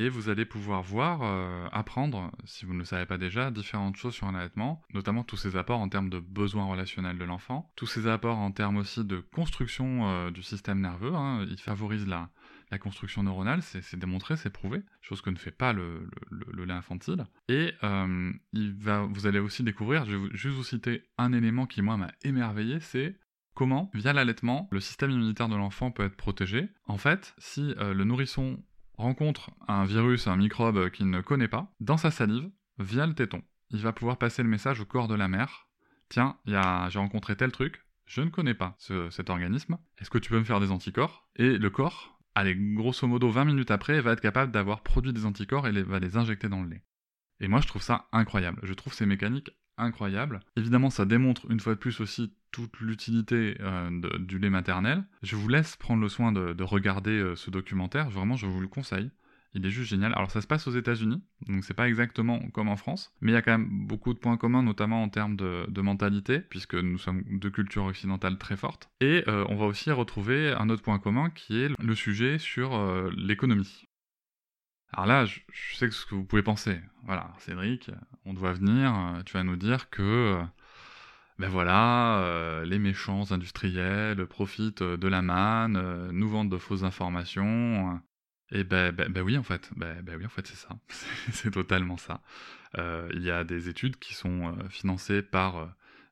Et 0.00 0.08
vous 0.08 0.28
allez 0.28 0.44
pouvoir 0.44 0.80
voir, 0.82 1.22
euh, 1.24 1.66
apprendre, 1.72 2.30
si 2.44 2.64
vous 2.64 2.72
ne 2.72 2.78
le 2.78 2.84
savez 2.84 3.04
pas 3.04 3.18
déjà, 3.18 3.50
différentes 3.50 3.96
choses 3.96 4.14
sur 4.14 4.28
un 4.28 4.34
allaitement, 4.36 4.80
notamment 4.94 5.24
tous 5.24 5.36
ses 5.36 5.56
apports 5.56 5.80
en 5.80 5.88
termes 5.88 6.08
de 6.08 6.20
besoins 6.20 6.66
relationnels 6.66 7.18
de 7.18 7.24
l'enfant, 7.24 7.72
tous 7.74 7.88
ses 7.88 8.06
apports 8.06 8.38
en 8.38 8.52
termes 8.52 8.76
aussi 8.76 9.04
de 9.04 9.18
construction 9.18 10.30
du 10.30 10.44
système 10.44 10.80
nerveux. 10.80 11.16
Hein. 11.16 11.44
Il 11.50 11.58
favorise 11.58 12.06
la, 12.06 12.30
la 12.70 12.78
construction 12.78 13.22
neuronale, 13.22 13.62
c'est 13.62 13.96
démontré, 13.96 14.36
c'est 14.36 14.50
prouvé, 14.50 14.82
chose 15.00 15.22
que 15.22 15.30
ne 15.30 15.36
fait 15.36 15.50
pas 15.50 15.72
le, 15.72 16.08
lait 16.30 16.72
infantile. 16.72 17.26
Et 17.48 17.72
euh, 17.82 18.32
vous 18.52 19.26
allez 19.26 19.38
aussi 19.38 19.62
découvrir, 19.62 20.04
je 20.04 20.16
vais 20.16 20.36
juste 20.36 20.56
vous 20.56 20.64
citer 20.64 21.04
un 21.16 21.32
élément 21.32 21.66
qui 21.66 21.82
moi 21.82 21.96
m'a 21.96 22.12
émerveillé, 22.22 22.80
c'est 22.80 23.16
comment, 23.54 23.90
via 23.94 24.12
l'allaitement, 24.12 24.68
le 24.70 24.80
système 24.80 25.10
immunitaire 25.10 25.48
de 25.48 25.56
l'enfant 25.56 25.90
peut 25.90 26.04
être 26.04 26.16
protégé. 26.16 26.68
En 26.86 26.98
fait, 26.98 27.34
si 27.38 27.74
euh, 27.78 27.94
le 27.94 28.04
nourrisson 28.04 28.62
rencontre 28.94 29.50
un 29.66 29.84
virus, 29.84 30.26
un 30.26 30.36
microbe 30.36 30.90
qu'il 30.90 31.08
ne 31.08 31.20
connaît 31.20 31.48
pas, 31.48 31.72
dans 31.80 31.96
sa 31.96 32.10
salive, 32.10 32.50
via 32.78 33.06
le 33.06 33.14
téton, 33.14 33.42
il 33.70 33.80
va 33.80 33.92
pouvoir 33.92 34.18
passer 34.18 34.42
le 34.42 34.48
message 34.48 34.80
au 34.80 34.84
corps 34.84 35.08
de 35.08 35.14
la 35.14 35.28
mère. 35.28 35.68
Tiens, 36.08 36.36
j'ai 36.46 36.98
rencontré 36.98 37.36
tel 37.36 37.52
truc, 37.52 37.84
je 38.06 38.22
ne 38.22 38.30
connais 38.30 38.54
pas 38.54 38.76
cet 39.10 39.28
organisme, 39.28 39.78
est-ce 39.98 40.10
que 40.10 40.18
tu 40.18 40.30
peux 40.30 40.38
me 40.38 40.44
faire 40.44 40.60
des 40.60 40.70
anticorps? 40.70 41.28
Et 41.36 41.58
le 41.58 41.70
corps 41.70 42.17
allez, 42.34 42.54
grosso 42.56 43.06
modo 43.06 43.30
20 43.30 43.44
minutes 43.44 43.70
après, 43.70 44.00
va 44.00 44.12
être 44.12 44.20
capable 44.20 44.52
d'avoir 44.52 44.82
produit 44.82 45.12
des 45.12 45.26
anticorps 45.26 45.66
et 45.66 45.82
va 45.82 45.98
les 45.98 46.16
injecter 46.16 46.48
dans 46.48 46.62
le 46.62 46.70
lait. 46.70 46.82
Et 47.40 47.48
moi, 47.48 47.60
je 47.60 47.68
trouve 47.68 47.82
ça 47.82 48.08
incroyable. 48.12 48.60
Je 48.62 48.74
trouve 48.74 48.92
ces 48.92 49.06
mécaniques 49.06 49.50
incroyables. 49.76 50.40
Évidemment, 50.56 50.90
ça 50.90 51.04
démontre 51.04 51.50
une 51.50 51.60
fois 51.60 51.74
de 51.74 51.78
plus 51.78 52.00
aussi 52.00 52.32
toute 52.50 52.80
l'utilité 52.80 53.56
euh, 53.60 53.90
du 54.18 54.38
lait 54.38 54.50
maternel. 54.50 55.04
Je 55.22 55.36
vous 55.36 55.48
laisse 55.48 55.76
prendre 55.76 56.02
le 56.02 56.08
soin 56.08 56.32
de, 56.32 56.62
regarder 56.62 57.12
euh, 57.12 57.36
ce 57.36 57.50
documentaire. 57.50 58.10
Vraiment, 58.10 58.36
je 58.36 58.46
vous 58.46 58.60
le 58.60 58.68
conseille. 58.68 59.10
Il 59.54 59.64
est 59.64 59.70
juste 59.70 59.90
génial. 59.90 60.12
Alors 60.14 60.30
ça 60.30 60.40
se 60.40 60.46
passe 60.46 60.66
aux 60.66 60.72
États-Unis, 60.72 61.22
donc 61.46 61.64
c'est 61.64 61.74
pas 61.74 61.88
exactement 61.88 62.38
comme 62.50 62.68
en 62.68 62.76
France, 62.76 63.14
mais 63.20 63.32
il 63.32 63.34
y 63.34 63.38
a 63.38 63.42
quand 63.42 63.52
même 63.52 63.86
beaucoup 63.86 64.12
de 64.12 64.18
points 64.18 64.36
communs, 64.36 64.62
notamment 64.62 65.02
en 65.02 65.08
termes 65.08 65.36
de, 65.36 65.80
mentalité, 65.80 66.40
puisque 66.40 66.74
nous 66.74 66.98
sommes 66.98 67.24
de 67.26 67.48
culture 67.48 67.84
occidentale 67.84 68.36
très 68.36 68.56
forte. 68.56 68.90
Et 69.00 69.24
euh, 69.26 69.44
on 69.48 69.56
va 69.56 69.66
aussi 69.66 69.90
retrouver 69.90 70.52
un 70.52 70.68
autre 70.68 70.82
point 70.82 70.98
commun 70.98 71.30
qui 71.30 71.62
est 71.62 71.70
le 71.78 71.94
sujet 71.94 72.38
sur 72.38 72.76
euh, 72.76 73.10
l'économie. 73.16 73.86
Alors 74.92 75.06
là, 75.06 75.24
je, 75.24 75.40
sais 75.76 75.90
ce 75.90 76.04
que 76.04 76.14
vous 76.14 76.24
pouvez 76.24 76.42
penser. 76.42 76.80
Voilà, 77.04 77.32
Cédric, 77.38 77.90
on 78.24 78.34
doit 78.34 78.52
venir, 78.52 78.94
euh, 78.94 79.22
tu 79.24 79.34
vas 79.34 79.44
nous 79.44 79.56
dire 79.56 79.88
que 79.90 80.40
ben 81.38 81.48
voilà, 81.48 82.64
les 82.66 82.80
méchants 82.80 83.30
industriels 83.30 84.26
profitent 84.26 84.82
de 84.82 85.08
la 85.08 85.22
manne, 85.22 86.10
nous 86.10 86.28
vendent 86.28 86.50
de 86.50 86.58
fausses 86.58 86.82
informations, 86.82 88.00
et 88.50 88.64
ben, 88.64 88.92
ben, 88.92 89.12
ben, 89.12 89.22
oui, 89.22 89.36
en 89.36 89.42
fait, 89.42 89.70
ben, 89.76 90.02
ben 90.02 90.16
oui, 90.16 90.24
en 90.24 90.30
fait, 90.30 90.46
c'est 90.46 90.56
ça. 90.56 90.78
c'est 91.32 91.50
totalement 91.50 91.96
ça. 91.96 92.22
Euh, 92.76 93.08
il 93.14 93.22
y 93.22 93.30
a 93.30 93.44
des 93.44 93.68
études 93.68 93.98
qui 93.98 94.14
sont 94.14 94.48
euh, 94.48 94.68
financées 94.68 95.22
par 95.22 95.56
euh, 95.56 95.66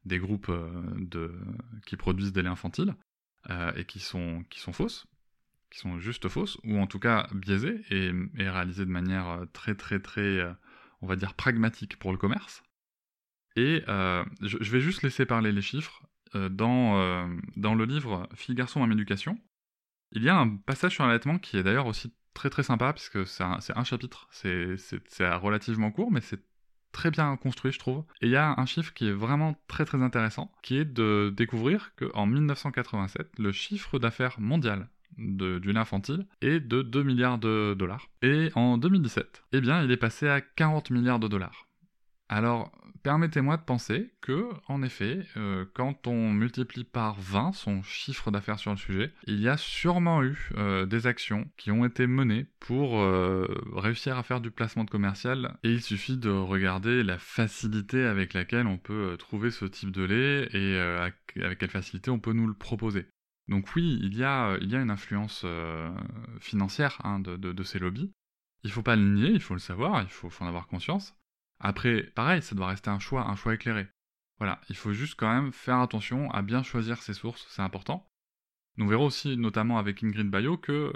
des 0.04 0.18
groupes 0.18 0.52
de, 0.96 1.34
qui 1.86 1.96
produisent 1.96 2.32
des 2.32 2.42
laits 2.42 2.52
infantiles 2.52 2.94
et 3.76 3.84
qui 3.84 4.00
sont, 4.00 4.44
qui 4.50 4.58
sont 4.58 4.72
fausses, 4.72 5.06
qui 5.70 5.78
sont 5.78 6.00
juste 6.00 6.28
fausses, 6.28 6.58
ou 6.64 6.78
en 6.78 6.88
tout 6.88 6.98
cas 6.98 7.28
biaisées 7.32 7.80
et, 7.90 8.10
et 8.38 8.50
réalisées 8.50 8.84
de 8.84 8.90
manière 8.90 9.46
très, 9.52 9.76
très, 9.76 10.00
très, 10.00 10.44
on 11.00 11.06
va 11.06 11.14
dire, 11.14 11.34
pragmatique 11.34 11.96
pour 11.98 12.10
le 12.10 12.18
commerce. 12.18 12.64
Et 13.54 13.84
je, 13.86 14.70
vais 14.70 14.80
juste 14.80 15.02
laisser 15.02 15.26
parler 15.26 15.52
les 15.52 15.62
chiffres. 15.62 16.02
dans, 16.34 17.28
dans 17.56 17.74
le 17.76 17.84
livre 17.84 18.28
Fille, 18.34 18.56
garçon, 18.56 18.80
en 18.80 18.90
éducation, 18.90 19.38
Il 20.12 20.22
y 20.24 20.28
a 20.28 20.36
un 20.36 20.56
passage 20.56 20.94
sur 20.94 21.06
l'allaitement 21.06 21.38
qui 21.38 21.56
est 21.56 21.62
d'ailleurs 21.62 21.86
aussi 21.86 22.12
très 22.36 22.50
très 22.50 22.62
sympa, 22.62 22.92
puisque 22.92 23.26
c'est 23.26 23.42
un, 23.42 23.84
chapitre, 23.84 24.28
c'est 24.30 25.34
relativement 25.34 25.90
court, 25.90 26.12
mais 26.12 26.20
c'est 26.20 26.40
très 26.92 27.10
bien 27.10 27.36
construit, 27.36 27.72
je 27.72 27.78
trouve. 27.78 28.04
Et 28.20 28.26
il 28.26 28.30
y 28.30 28.36
a 28.36 28.54
un 28.56 28.66
chiffre 28.66 28.92
qui 28.92 29.08
est 29.08 29.12
vraiment 29.12 29.56
très 29.68 29.84
très 29.84 30.02
intéressant, 30.02 30.52
qui 30.62 30.76
est 30.76 30.84
de 30.84 31.32
découvrir 31.34 31.92
qu'en 31.96 32.26
1987, 32.26 33.38
le 33.38 33.52
chiffre 33.52 33.98
d'affaires 33.98 34.38
mondial 34.38 34.88
de, 35.18 35.58
du 35.58 35.72
lait 35.72 35.80
infantile 35.80 36.26
est 36.42 36.60
de 36.60 36.82
2 36.82 37.02
milliards 37.02 37.38
de 37.38 37.74
dollars. 37.76 38.10
Et 38.22 38.50
en 38.54 38.76
2017, 38.76 39.44
eh 39.52 39.60
bien, 39.60 39.82
il 39.82 39.90
est 39.90 39.96
passé 39.96 40.28
à 40.28 40.40
40 40.42 40.90
milliards 40.90 41.18
de 41.18 41.28
dollars. 41.28 41.65
Alors, 42.28 42.72
permettez-moi 43.04 43.56
de 43.56 43.62
penser 43.62 44.10
que, 44.20 44.50
en 44.66 44.82
effet, 44.82 45.20
euh, 45.36 45.64
quand 45.74 46.08
on 46.08 46.32
multiplie 46.32 46.82
par 46.82 47.20
20 47.20 47.52
son 47.52 47.84
chiffre 47.84 48.32
d'affaires 48.32 48.58
sur 48.58 48.72
le 48.72 48.76
sujet, 48.76 49.12
il 49.28 49.40
y 49.40 49.48
a 49.48 49.56
sûrement 49.56 50.24
eu 50.24 50.50
euh, 50.56 50.86
des 50.86 51.06
actions 51.06 51.48
qui 51.56 51.70
ont 51.70 51.84
été 51.84 52.08
menées 52.08 52.46
pour 52.58 52.98
euh, 52.98 53.46
réussir 53.74 54.18
à 54.18 54.24
faire 54.24 54.40
du 54.40 54.50
placement 54.50 54.82
de 54.82 54.90
commercial. 54.90 55.56
Et 55.62 55.70
il 55.70 55.82
suffit 55.82 56.16
de 56.16 56.30
regarder 56.30 57.04
la 57.04 57.16
facilité 57.16 58.04
avec 58.04 58.34
laquelle 58.34 58.66
on 58.66 58.78
peut 58.78 59.14
trouver 59.18 59.52
ce 59.52 59.64
type 59.66 59.92
de 59.92 60.02
lait 60.02 60.48
et 60.52 60.76
avec 61.40 61.58
quelle 61.58 61.70
facilité 61.70 62.10
on 62.10 62.18
peut 62.18 62.32
nous 62.32 62.48
le 62.48 62.54
proposer. 62.54 63.06
Donc 63.46 63.76
oui, 63.76 64.00
il 64.02 64.16
y 64.16 64.24
a, 64.24 64.56
il 64.60 64.68
y 64.68 64.74
a 64.74 64.80
une 64.80 64.90
influence 64.90 65.46
financière 66.40 67.00
hein, 67.04 67.20
de, 67.20 67.36
de, 67.36 67.62
ces 67.62 67.78
lobbies. 67.78 68.10
Il 68.64 68.68
ne 68.68 68.72
faut 68.72 68.82
pas 68.82 68.96
le 68.96 69.02
nier, 69.02 69.30
il 69.30 69.40
faut 69.40 69.54
le 69.54 69.60
savoir, 69.60 70.02
il 70.02 70.08
faut 70.08 70.30
en 70.40 70.48
avoir 70.48 70.66
conscience. 70.66 71.14
Après, 71.60 72.02
pareil, 72.14 72.42
ça 72.42 72.54
doit 72.54 72.68
rester 72.68 72.90
un 72.90 72.98
choix, 72.98 73.28
un 73.28 73.36
choix 73.36 73.54
éclairé. 73.54 73.88
Voilà, 74.38 74.60
il 74.68 74.76
faut 74.76 74.92
juste 74.92 75.14
quand 75.16 75.32
même 75.32 75.52
faire 75.52 75.78
attention 75.78 76.30
à 76.30 76.42
bien 76.42 76.62
choisir 76.62 77.02
ses 77.02 77.14
sources, 77.14 77.46
c'est 77.48 77.62
important. 77.62 78.06
Nous 78.78 78.86
verrons 78.86 79.06
aussi, 79.06 79.38
notamment 79.38 79.78
avec 79.78 80.02
Ingrid 80.04 80.28
Bayo, 80.28 80.58
que 80.58 80.92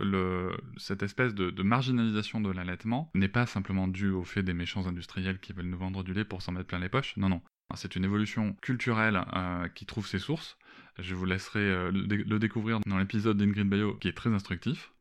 cette 0.77 1.03
espèce 1.03 1.35
de, 1.35 1.63
marginalisation 1.63 2.41
de 2.41 2.51
l'allaitement 2.51 3.11
n'est 3.15 3.29
pas 3.29 3.47
simplement 3.47 3.89
due 3.89 4.11
au 4.11 4.23
fait 4.23 4.43
des 4.43 4.53
méchants 4.53 4.87
industriels 4.87 5.41
qui 5.41 5.55
veulent 5.55 5.67
nous 5.67 5.79
vendre 5.79 6.05
du 6.05 6.13
lait 6.13 6.25
pour 6.25 6.43
s'en 6.43 6.53
mettre 6.53 6.67
plein 6.67 6.79
les 6.79 6.91
poches. 6.91 7.17
Non, 7.17 7.31
non. 7.31 7.41
C'est 7.75 7.97
une 7.97 8.05
évolution 8.05 8.55
culturelle 8.61 9.23
euh, 9.35 9.69
qui 9.69 9.87
trouve 9.87 10.07
ses 10.07 10.19
sources. 10.19 10.59
Je 10.99 11.15
vous 11.15 11.25
laisserai 11.25 11.61
euh, 11.61 11.91
le, 11.93 12.39
découvrir 12.39 12.81
dans 12.85 12.99
l'épisode 12.99 13.37
d'Ingrid 13.37 13.69
Bayo 13.69 13.95
qui 13.95 14.09
est 14.09 14.13
très 14.13 14.31
instructif. 14.31 14.93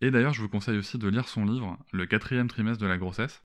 Et 0.00 0.10
d'ailleurs, 0.10 0.34
je 0.34 0.40
vous 0.40 0.48
conseille 0.48 0.78
aussi 0.78 0.98
de 0.98 1.06
lire 1.06 1.28
son 1.28 1.44
livre, 1.44 1.78
Le 1.92 2.06
quatrième 2.06 2.48
trimestre 2.48 2.82
de 2.82 2.88
la 2.88 2.98
grossesse, 2.98 3.44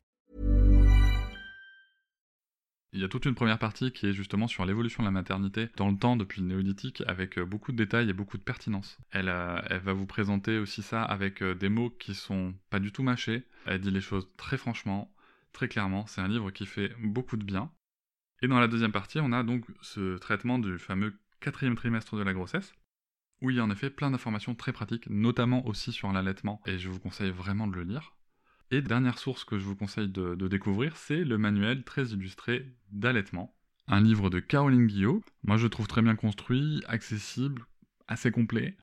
Il 2.93 2.99
y 2.99 3.05
a 3.05 3.07
toute 3.07 3.25
une 3.25 3.35
première 3.35 3.57
partie 3.57 3.93
qui 3.93 4.05
est 4.05 4.13
justement 4.13 4.49
sur 4.49 4.65
l'évolution 4.65 5.01
de 5.01 5.07
la 5.07 5.11
maternité 5.11 5.69
dans 5.77 5.89
le 5.89 5.97
temps 5.97 6.17
depuis 6.17 6.41
le 6.41 6.47
néolithique 6.47 7.01
avec 7.07 7.37
euh, 7.37 7.45
beaucoup 7.45 7.71
de 7.71 7.77
détails 7.77 8.09
et 8.09 8.13
beaucoup 8.13 8.37
de 8.37 8.43
pertinence. 8.43 8.97
Elle, 9.11 9.29
euh, 9.29 9.61
va 9.81 9.93
vous 9.93 10.05
présenter 10.05 10.57
aussi 10.57 10.81
ça 10.81 11.01
avec 11.01 11.41
euh, 11.41 11.55
des 11.55 11.69
mots 11.69 11.89
qui 11.89 12.13
sont 12.13 12.53
pas 12.69 12.79
du 12.79 12.91
tout 12.91 13.01
mâchés. 13.01 13.43
Elle 13.65 13.79
dit 13.79 13.91
les 13.91 14.01
choses 14.01 14.27
très 14.35 14.57
franchement, 14.57 15.09
très 15.53 15.69
clairement. 15.69 16.05
C'est 16.05 16.19
un 16.19 16.27
livre 16.27 16.51
qui 16.51 16.65
fait 16.65 16.93
beaucoup 17.01 17.37
de 17.37 17.45
bien. 17.45 17.71
Et 18.41 18.49
dans 18.49 18.59
la 18.59 18.67
deuxième 18.67 18.91
partie, 18.91 19.19
on 19.21 19.31
a 19.31 19.43
donc 19.43 19.65
ce 19.81 20.17
traitement 20.17 20.59
du 20.59 20.77
fameux 20.77 21.17
quatrième 21.39 21.75
trimestre 21.75 22.17
de 22.17 22.23
la 22.23 22.33
grossesse, 22.33 22.73
où 23.41 23.51
il 23.51 23.55
y 23.55 23.59
a 23.59 23.63
en 23.63 23.71
effet 23.71 23.89
plein 23.89 24.11
d'informations 24.11 24.53
très 24.53 24.73
pratiques, 24.73 25.09
notamment 25.09 25.65
aussi 25.65 25.93
sur 25.93 26.11
l'allaitement, 26.11 26.61
et 26.65 26.77
je 26.77 26.89
vous 26.89 26.99
conseille 26.99 27.31
vraiment 27.31 27.67
de 27.67 27.75
le 27.75 27.83
lire. 27.83 28.13
Et 28.73 28.81
dernière 28.81 29.19
source 29.19 29.43
que 29.43 29.59
je 29.59 29.65
vous 29.65 29.75
conseille 29.75 30.07
de, 30.07 30.47
découvrir, 30.47 30.95
c'est 30.95 31.25
le 31.25 31.37
manuel 31.37 31.83
très 31.83 32.05
illustré 32.05 32.65
d'allaitement, 32.89 33.53
un 33.87 33.99
livre 33.99 34.29
de 34.29 34.39
Caroline 34.39 34.87
Guillot. 34.87 35.21
Moi 35.43 35.57
je 35.57 35.63
le 35.63 35.69
trouve 35.69 35.87
très 35.87 36.01
bien 36.01 36.15
construit, 36.15 36.81
accessible, 36.87 37.63
assez 38.07 38.31
complet. 38.31 38.77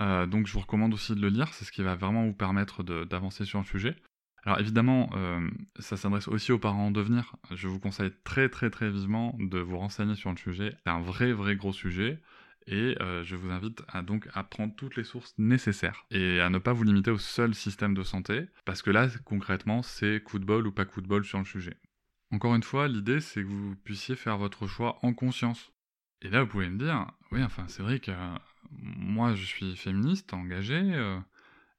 Euh, 0.00 0.24
donc 0.24 0.46
je 0.46 0.52
vous 0.54 0.60
recommande 0.60 0.94
aussi 0.94 1.14
de 1.14 1.20
le 1.20 1.28
lire, 1.28 1.52
c'est 1.52 1.66
ce 1.66 1.72
qui 1.72 1.82
va 1.82 1.94
vraiment 1.94 2.24
vous 2.24 2.32
permettre 2.32 2.82
d'avancer 2.82 3.44
sur 3.44 3.58
le 3.58 3.66
sujet. 3.66 3.96
Alors 4.44 4.60
évidemment, 4.60 5.10
euh, 5.14 5.46
ça 5.78 5.98
s'adresse 5.98 6.28
aussi 6.28 6.50
aux 6.50 6.58
parents 6.58 6.86
en 6.86 6.90
devenir. 6.90 7.36
Je 7.54 7.68
vous 7.68 7.78
conseille 7.78 8.12
très 8.24 8.48
très 8.48 8.70
très 8.70 8.90
vivement 8.90 9.36
de 9.38 9.58
vous 9.58 9.76
renseigner 9.76 10.14
sur 10.14 10.30
le 10.30 10.38
sujet. 10.38 10.74
C'est 10.84 10.90
un 10.90 11.00
vrai 11.00 11.34
vrai 11.34 11.54
gros 11.54 11.74
sujet. 11.74 12.18
Et 12.66 12.96
euh, 13.00 13.22
je 13.24 13.36
vous 13.36 13.50
invite 13.50 13.82
à 13.88 14.02
donc 14.02 14.28
à 14.32 14.42
prendre 14.42 14.74
toutes 14.74 14.96
les 14.96 15.04
sources 15.04 15.34
nécessaires 15.36 16.06
et 16.10 16.40
à 16.40 16.48
ne 16.48 16.58
pas 16.58 16.72
vous 16.72 16.84
limiter 16.84 17.10
au 17.10 17.18
seul 17.18 17.54
système 17.54 17.94
de 17.94 18.02
santé, 18.02 18.46
parce 18.64 18.80
que 18.80 18.90
là, 18.90 19.08
concrètement, 19.24 19.82
c'est 19.82 20.22
coup 20.22 20.38
de 20.38 20.44
bol 20.44 20.66
ou 20.66 20.72
pas 20.72 20.86
coup 20.86 21.02
de 21.02 21.06
bol 21.06 21.24
sur 21.24 21.38
le 21.38 21.44
sujet. 21.44 21.76
Encore 22.30 22.54
une 22.54 22.62
fois, 22.62 22.88
l'idée, 22.88 23.20
c'est 23.20 23.42
que 23.42 23.48
vous 23.48 23.76
puissiez 23.76 24.16
faire 24.16 24.38
votre 24.38 24.66
choix 24.66 24.98
en 25.02 25.12
conscience. 25.12 25.72
Et 26.22 26.30
là, 26.30 26.42
vous 26.42 26.48
pouvez 26.48 26.70
me 26.70 26.78
dire, 26.78 27.06
oui, 27.32 27.42
enfin, 27.42 27.68
c'est 27.68 27.82
vrai 27.82 28.00
que 28.00 28.10
euh, 28.10 28.34
moi, 28.70 29.34
je 29.34 29.44
suis 29.44 29.76
féministe, 29.76 30.32
engagé, 30.32 30.78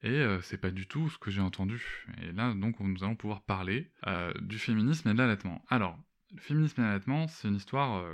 et 0.03 0.09
euh, 0.09 0.39
c'est 0.41 0.59
pas 0.59 0.69
du 0.69 0.87
tout 0.87 1.09
ce 1.09 1.17
que 1.17 1.31
j'ai 1.31 1.41
entendu. 1.41 2.05
Et 2.21 2.31
là, 2.31 2.53
donc, 2.53 2.79
nous 2.79 3.03
allons 3.03 3.15
pouvoir 3.15 3.41
parler 3.41 3.91
du 4.39 4.59
féminisme 4.59 5.09
et 5.09 5.13
de 5.13 5.17
l'allaitement. 5.17 5.65
Alors, 5.67 5.97
le 6.31 6.41
féminisme 6.41 6.81
et 6.81 6.85
l'allaitement, 6.85 7.27
c'est 7.27 7.47
une 7.47 7.55
histoire 7.55 8.05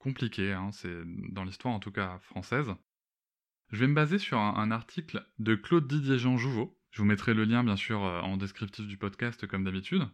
euh, 0.00 0.02
compliquée, 0.02 0.52
hein, 0.52 0.70
c'est 0.72 1.02
dans 1.32 1.44
l'histoire 1.44 1.74
en 1.74 1.80
tout 1.80 1.92
cas 1.92 2.18
française. 2.20 2.72
Je 3.70 3.78
vais 3.78 3.86
me 3.86 3.94
baser 3.94 4.18
sur 4.18 4.38
un, 4.38 4.70
article 4.72 5.24
de 5.38 5.54
Claude 5.54 5.86
Didier 5.86 6.18
Jean 6.18 6.36
Jouveau. 6.36 6.76
Je 6.90 7.02
vous 7.02 7.06
mettrai 7.06 7.34
le 7.34 7.44
lien, 7.44 7.62
bien 7.62 7.76
sûr, 7.76 8.00
en 8.00 8.36
descriptif 8.36 8.86
du 8.88 8.96
podcast, 8.96 9.46
comme 9.46 9.62
d'habitude, 9.62 10.08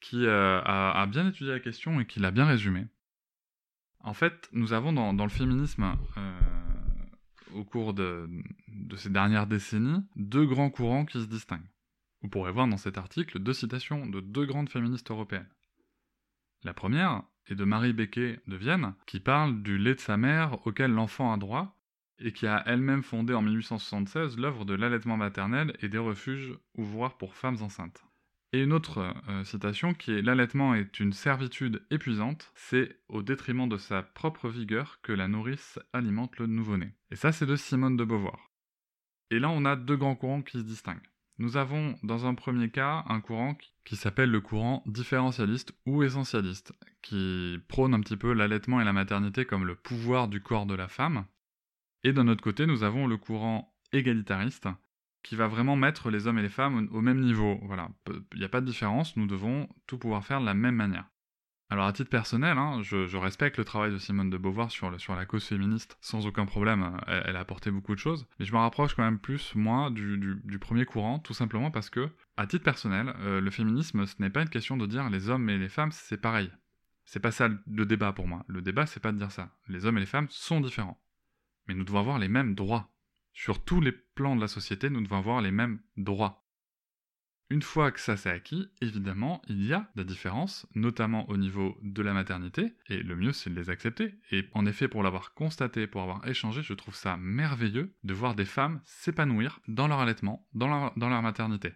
qui 0.00 0.26
a, 0.26 1.06
bien 1.06 1.28
étudié 1.28 1.52
la 1.52 1.60
question 1.60 2.00
et 2.00 2.06
qui 2.06 2.18
l'a 2.18 2.32
bien 2.32 2.46
résumé. 2.46 2.86
En 4.00 4.12
fait, 4.12 4.48
nous 4.50 4.72
avons 4.72 4.92
dans, 4.92 5.14
dans 5.14 5.22
le 5.22 5.30
féminisme 5.30 5.96
au 7.56 7.64
cours 7.64 7.94
de, 7.94 8.28
ces 8.96 9.10
dernières 9.10 9.46
décennies 9.46 10.04
deux 10.16 10.46
grands 10.46 10.70
courants 10.70 11.04
qui 11.04 11.20
se 11.20 11.26
distinguent. 11.26 11.70
Vous 12.22 12.28
pourrez 12.28 12.52
voir 12.52 12.68
dans 12.68 12.76
cet 12.76 12.98
article 12.98 13.38
deux 13.38 13.52
citations 13.52 14.06
de 14.06 14.20
deux 14.20 14.46
grandes 14.46 14.70
féministes 14.70 15.10
européennes. 15.10 15.48
La 16.62 16.74
première 16.74 17.22
est 17.48 17.54
de 17.54 17.64
Marie 17.64 17.92
Becquet 17.92 18.40
de 18.46 18.56
Vienne, 18.56 18.94
qui 19.06 19.20
parle 19.20 19.62
du 19.62 19.78
lait 19.78 19.94
de 19.94 20.00
sa 20.00 20.16
mère 20.16 20.66
auquel 20.66 20.92
l'enfant 20.92 21.32
a 21.32 21.36
droit, 21.36 21.76
et 22.18 22.32
qui 22.32 22.46
a 22.46 22.62
elle-même 22.66 23.02
fondé 23.02 23.34
en 23.34 23.42
1876 23.42 24.38
l'œuvre 24.38 24.64
de 24.64 24.74
l'allaitement 24.74 25.16
maternel 25.16 25.76
et 25.80 25.88
des 25.88 25.98
refuges 25.98 26.54
ouvroirs 26.74 27.18
pour 27.18 27.34
femmes 27.34 27.62
enceintes. 27.62 28.04
Et 28.52 28.62
une 28.62 28.72
autre 28.72 29.12
euh, 29.28 29.44
citation 29.44 29.92
qui 29.92 30.12
est 30.12 30.22
L'allaitement 30.22 30.74
est 30.74 31.00
une 31.00 31.12
servitude 31.12 31.82
épuisante, 31.90 32.52
c'est 32.54 32.98
au 33.08 33.22
détriment 33.22 33.68
de 33.68 33.76
sa 33.76 34.02
propre 34.02 34.48
vigueur 34.48 35.00
que 35.02 35.12
la 35.12 35.28
nourrice 35.28 35.78
alimente 35.92 36.38
le 36.38 36.46
nouveau-né. 36.46 36.94
Et 37.10 37.16
ça, 37.16 37.32
c'est 37.32 37.46
de 37.46 37.56
Simone 37.56 37.96
de 37.96 38.04
Beauvoir. 38.04 38.50
Et 39.30 39.40
là, 39.40 39.50
on 39.50 39.64
a 39.64 39.76
deux 39.76 39.96
grands 39.96 40.16
courants 40.16 40.42
qui 40.42 40.58
se 40.58 40.62
distinguent. 40.62 41.10
Nous 41.38 41.58
avons, 41.58 41.94
dans 42.02 42.24
un 42.24 42.34
premier 42.34 42.70
cas, 42.70 43.04
un 43.08 43.20
courant 43.20 43.58
qui 43.84 43.94
s'appelle 43.94 44.30
le 44.30 44.40
courant 44.40 44.82
différentialiste 44.86 45.74
ou 45.84 46.02
essentialiste, 46.02 46.72
qui 47.02 47.58
prône 47.68 47.92
un 47.92 48.00
petit 48.00 48.16
peu 48.16 48.32
l'allaitement 48.32 48.80
et 48.80 48.84
la 48.84 48.94
maternité 48.94 49.44
comme 49.44 49.66
le 49.66 49.74
pouvoir 49.74 50.28
du 50.28 50.40
corps 50.40 50.64
de 50.64 50.74
la 50.74 50.88
femme. 50.88 51.26
Et 52.04 52.12
d'un 52.12 52.28
autre 52.28 52.42
côté, 52.42 52.66
nous 52.66 52.84
avons 52.84 53.06
le 53.06 53.18
courant 53.18 53.74
égalitariste, 53.92 54.68
qui 55.22 55.36
va 55.36 55.46
vraiment 55.46 55.76
mettre 55.76 56.10
les 56.10 56.26
hommes 56.26 56.38
et 56.38 56.42
les 56.42 56.48
femmes 56.48 56.88
au 56.90 57.00
même 57.02 57.20
niveau. 57.20 57.58
Voilà, 57.62 57.90
il 58.32 58.38
n'y 58.38 58.44
a 58.44 58.48
pas 58.48 58.60
de 58.62 58.66
différence, 58.66 59.16
nous 59.16 59.26
devons 59.26 59.68
tout 59.86 59.98
pouvoir 59.98 60.24
faire 60.24 60.40
de 60.40 60.46
la 60.46 60.54
même 60.54 60.76
manière. 60.76 61.10
Alors 61.68 61.86
à 61.86 61.92
titre 61.92 62.10
personnel, 62.10 62.58
hein, 62.58 62.80
je, 62.82 63.16
respecte 63.16 63.58
le 63.58 63.64
travail 63.64 63.90
de 63.90 63.98
Simone 63.98 64.30
de 64.30 64.38
Beauvoir 64.38 64.70
sur, 64.70 64.90
la 64.90 65.26
cause 65.26 65.44
féministe 65.44 65.98
sans 66.00 66.26
aucun 66.26 66.46
problème, 66.46 66.96
elle, 67.08 67.34
a 67.34 67.40
apporté 67.40 67.72
beaucoup 67.72 67.94
de 67.94 67.98
choses, 67.98 68.26
mais 68.38 68.44
je 68.44 68.52
me 68.52 68.58
rapproche 68.58 68.94
quand 68.94 69.02
même 69.02 69.18
plus, 69.18 69.54
moi, 69.56 69.90
du, 69.90 70.58
premier 70.60 70.84
courant, 70.84 71.18
tout 71.18 71.34
simplement 71.34 71.72
parce 71.72 71.90
que, 71.90 72.08
à 72.36 72.46
titre 72.46 72.64
personnel, 72.64 73.12
euh, 73.20 73.40
le 73.40 73.50
féminisme, 73.50 74.06
ce 74.06 74.14
n'est 74.20 74.30
pas 74.30 74.42
une 74.42 74.48
question 74.48 74.76
de 74.76 74.86
dire 74.86 75.10
les 75.10 75.28
hommes 75.28 75.50
et 75.50 75.58
les 75.58 75.68
femmes, 75.68 75.90
c'est 75.90 76.20
pareil. 76.20 76.52
C'est 77.04 77.20
pas 77.20 77.32
ça 77.32 77.48
le 77.48 77.86
débat 77.86 78.12
pour 78.12 78.28
moi. 78.28 78.44
Le 78.48 78.62
débat, 78.62 78.86
c'est 78.86 79.00
pas 79.00 79.12
de 79.12 79.18
dire 79.18 79.32
ça. 79.32 79.50
Les 79.68 79.86
hommes 79.86 79.96
et 79.96 80.00
les 80.00 80.06
femmes 80.06 80.26
sont 80.30 80.60
différents. 80.60 81.00
Mais 81.66 81.74
nous 81.74 81.84
devons 81.84 82.00
avoir 82.00 82.18
les 82.18 82.28
mêmes 82.28 82.54
droits 82.54 82.90
sur 83.32 83.62
tous 83.62 83.80
les 83.80 83.92
plans 83.92 84.34
de 84.34 84.40
la 84.40 84.48
société, 84.48 84.88
nous 84.88 85.02
devons 85.02 85.18
avoir 85.18 85.42
les 85.42 85.50
mêmes 85.50 85.80
droits. 85.96 86.45
Une 87.48 87.62
fois 87.62 87.92
que 87.92 88.00
ça 88.00 88.16
s'est 88.16 88.30
acquis, 88.30 88.68
évidemment, 88.80 89.40
il 89.48 89.64
y 89.64 89.72
a 89.72 89.88
des 89.94 90.04
différences, 90.04 90.66
notamment 90.74 91.28
au 91.30 91.36
niveau 91.36 91.78
de 91.80 92.02
la 92.02 92.12
maternité, 92.12 92.74
et 92.88 93.04
le 93.04 93.14
mieux 93.14 93.32
c'est 93.32 93.50
de 93.50 93.54
les 93.54 93.70
accepter. 93.70 94.16
Et 94.32 94.48
en 94.52 94.66
effet, 94.66 94.88
pour 94.88 95.04
l'avoir 95.04 95.32
constaté, 95.32 95.86
pour 95.86 96.02
avoir 96.02 96.26
échangé, 96.26 96.62
je 96.62 96.74
trouve 96.74 96.96
ça 96.96 97.16
merveilleux 97.16 97.94
de 98.02 98.14
voir 98.14 98.34
des 98.34 98.44
femmes 98.44 98.80
s'épanouir 98.84 99.60
dans 99.68 99.86
leur 99.86 100.00
allaitement, 100.00 100.44
dans 100.54 100.66
leur, 100.96 101.22
maternité. 101.22 101.74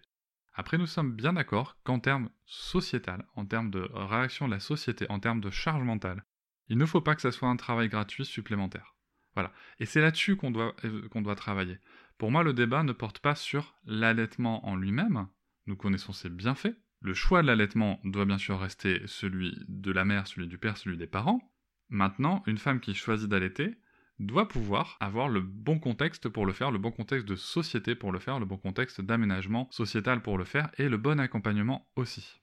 Après, 0.55 0.77
nous 0.77 0.89
sommes 0.89 1.15
bien 1.15 1.35
d'accord 1.35 1.79
qu'en 1.85 2.01
termes 2.01 2.31
sociétal, 2.47 3.25
en 3.37 3.47
termes 3.47 3.71
de 3.71 3.89
réaction 3.93 4.49
de 4.49 4.55
la 4.55 4.61
société, 4.61 5.07
en 5.09 5.21
termes 5.21 5.41
de 5.41 5.51
charge 5.51 5.85
mentale, 5.85 6.25
il 6.67 6.79
ne 6.79 6.87
faut 6.87 7.01
pas 7.01 7.15
que 7.15 7.23
ça 7.23 7.31
soit 7.31 7.49
un 7.49 7.57
travail 7.57 7.89
gratuit 7.89 8.25
supplémentaire. 8.25 8.97
Voilà. 9.35 9.53
Et 9.79 9.87
c'est 9.87 10.01
là-dessus 10.01 10.35
qu'on 10.35 10.51
doit, 10.51 10.75
euh, 10.85 11.09
qu'on 11.11 11.23
doit 11.23 11.37
travailler. 11.37 11.79
Pour 12.19 12.33
moi, 12.33 12.43
le 12.43 12.53
débat 12.53 12.83
ne 12.83 12.93
porte 12.93 13.21
pas 13.21 13.37
sur 13.37 13.77
l'allaitement 13.85 14.67
en 14.67 14.75
lui-même, 14.75 15.29
nous 15.67 15.77
connaissons 15.77 16.13
ses 16.13 16.29
bienfaits. 16.29 16.77
Le 17.01 17.15
choix 17.15 17.43
de 17.43 17.47
l'allaitement 17.47 18.01
doit 18.05 18.27
bien 18.27 18.39
sûr 18.39 18.61
rester 18.61 19.03
celui 19.07 19.59
de 19.69 19.91
la 19.91 20.05
mère, 20.05 20.27
celui 20.27 20.49
du 20.49 20.59
père, 20.59 20.77
celui 20.77 20.97
des 20.97 21.07
parents. 21.07 21.53
Maintenant, 21.89 22.43
une 22.47 22.59
femme 22.59 22.81
qui 22.81 22.95
choisit 22.95 23.29
d'allaiter 23.29 23.79
doit 24.19 24.49
pouvoir 24.49 24.97
avoir 25.01 25.29
le 25.29 25.41
bon 25.41 25.79
contexte 25.79 26.29
pour 26.29 26.45
le 26.45 26.53
faire, 26.53 26.71
le 26.71 26.79
bon 26.79 26.91
contexte 26.91 27.27
de 27.27 27.37
société 27.37 27.95
pour 27.95 28.13
le 28.13 28.19
faire, 28.19 28.39
le 28.39 28.45
bon 28.45 28.59
contexte 28.59 29.01
d'aménagement 29.01 29.69
sociétal 29.71 30.21
pour 30.21 30.37
le 30.37 30.45
faire 30.45 30.71
et 30.77 30.89
le 30.89 30.99
bon 30.99 31.19
accompagnement 31.19 31.91
aussi. 31.97 32.41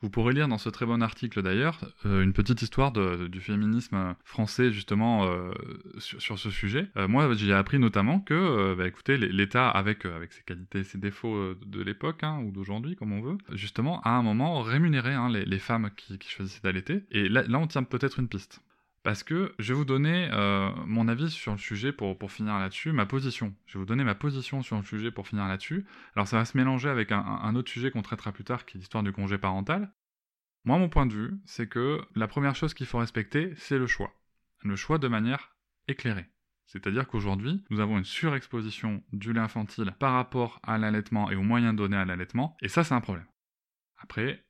Vous 0.00 0.10
pourrez 0.10 0.32
lire 0.32 0.46
dans 0.46 0.58
ce 0.58 0.68
très 0.68 0.86
bon 0.86 1.02
article 1.02 1.42
d'ailleurs 1.42 1.80
euh, 2.06 2.22
une 2.22 2.32
petite 2.32 2.62
histoire 2.62 2.92
du 2.92 3.40
féminisme 3.40 4.14
français 4.22 4.70
justement 4.70 5.24
euh, 5.24 5.50
sur, 5.98 6.38
ce 6.38 6.50
sujet. 6.50 6.88
Euh, 6.96 7.08
moi 7.08 7.34
j'ai 7.34 7.52
appris 7.52 7.80
notamment 7.80 8.20
que, 8.20 8.74
bah, 8.74 8.86
écoutez, 8.86 9.16
l'État 9.16 9.68
avec, 9.68 10.04
ses 10.30 10.42
qualités 10.42 10.84
ses 10.84 10.98
défauts 10.98 11.54
de 11.54 11.82
l'époque 11.82 12.22
hein, 12.22 12.40
ou 12.44 12.52
d'aujourd'hui 12.52 12.94
comme 12.94 13.12
on 13.12 13.20
veut, 13.20 13.38
justement 13.52 14.00
à 14.02 14.10
un 14.10 14.22
moment 14.22 14.60
rémunérait 14.60 15.14
hein, 15.14 15.28
les, 15.30 15.58
femmes 15.58 15.90
qui, 15.96 16.16
choisissaient 16.28 16.60
d'allaiter. 16.62 17.02
Et 17.10 17.28
là 17.28 17.44
on 17.54 17.66
tient 17.66 17.82
peut-être 17.82 18.20
une 18.20 18.28
piste. 18.28 18.62
Parce 19.04 19.22
que 19.22 19.54
je 19.58 19.72
vais 19.72 19.78
vous 19.78 19.84
donner 19.84 20.28
mon 20.86 21.08
avis 21.08 21.30
sur 21.30 21.52
le 21.52 21.58
sujet 21.58 21.92
pour, 21.92 22.18
pour 22.18 22.30
finir 22.30 22.58
là-dessus, 22.58 22.92
ma 22.92 23.06
position. 23.06 23.54
Je 23.66 23.74
vais 23.74 23.78
vous 23.80 23.86
donner 23.86 24.04
ma 24.04 24.14
position 24.14 24.62
sur 24.62 24.76
le 24.76 24.82
sujet 24.82 25.10
pour 25.10 25.26
finir 25.26 25.46
là-dessus. 25.46 25.86
Alors 26.14 26.26
ça 26.28 26.36
va 26.36 26.44
se 26.44 26.56
mélanger 26.56 26.88
avec 26.88 27.12
un 27.12 27.54
autre 27.54 27.70
sujet 27.70 27.90
qu'on 27.90 28.02
traitera 28.02 28.32
plus 28.32 28.44
tard, 28.44 28.66
qui 28.66 28.76
est 28.76 28.80
l'histoire 28.80 29.02
du 29.02 29.12
congé 29.12 29.38
parental. 29.38 29.92
Moi, 30.64 30.76
mon 30.76 30.88
point 30.88 31.06
de 31.06 31.14
vue, 31.14 31.40
c'est 31.46 31.68
que 31.68 32.00
la 32.14 32.28
première 32.28 32.56
chose 32.56 32.74
qu'il 32.74 32.86
faut 32.86 32.98
respecter, 32.98 33.54
c'est 33.56 33.78
le 33.78 33.86
choix. 33.86 34.12
Le 34.60 34.76
choix 34.76 34.98
de 34.98 35.08
manière 35.08 35.56
éclairée. 35.86 36.26
C'est-à-dire 36.66 37.06
qu'aujourd'hui, 37.06 37.64
nous 37.70 37.80
avons 37.80 37.96
une 37.96 38.04
surexposition 38.04 39.02
du 39.12 39.32
lait 39.32 39.40
infantile 39.40 39.94
par 39.98 40.12
rapport 40.12 40.60
à 40.62 40.76
l'allaitement 40.76 41.30
et 41.30 41.36
aux 41.36 41.42
moyens 41.42 41.74
donnés 41.74 41.96
à 41.96 42.04
l'allaitement, 42.04 42.56
et 42.60 42.68
ça, 42.68 42.84
c'est 42.84 42.94
un 42.94 43.00
problème. 43.00 43.24
Après, 43.96 44.44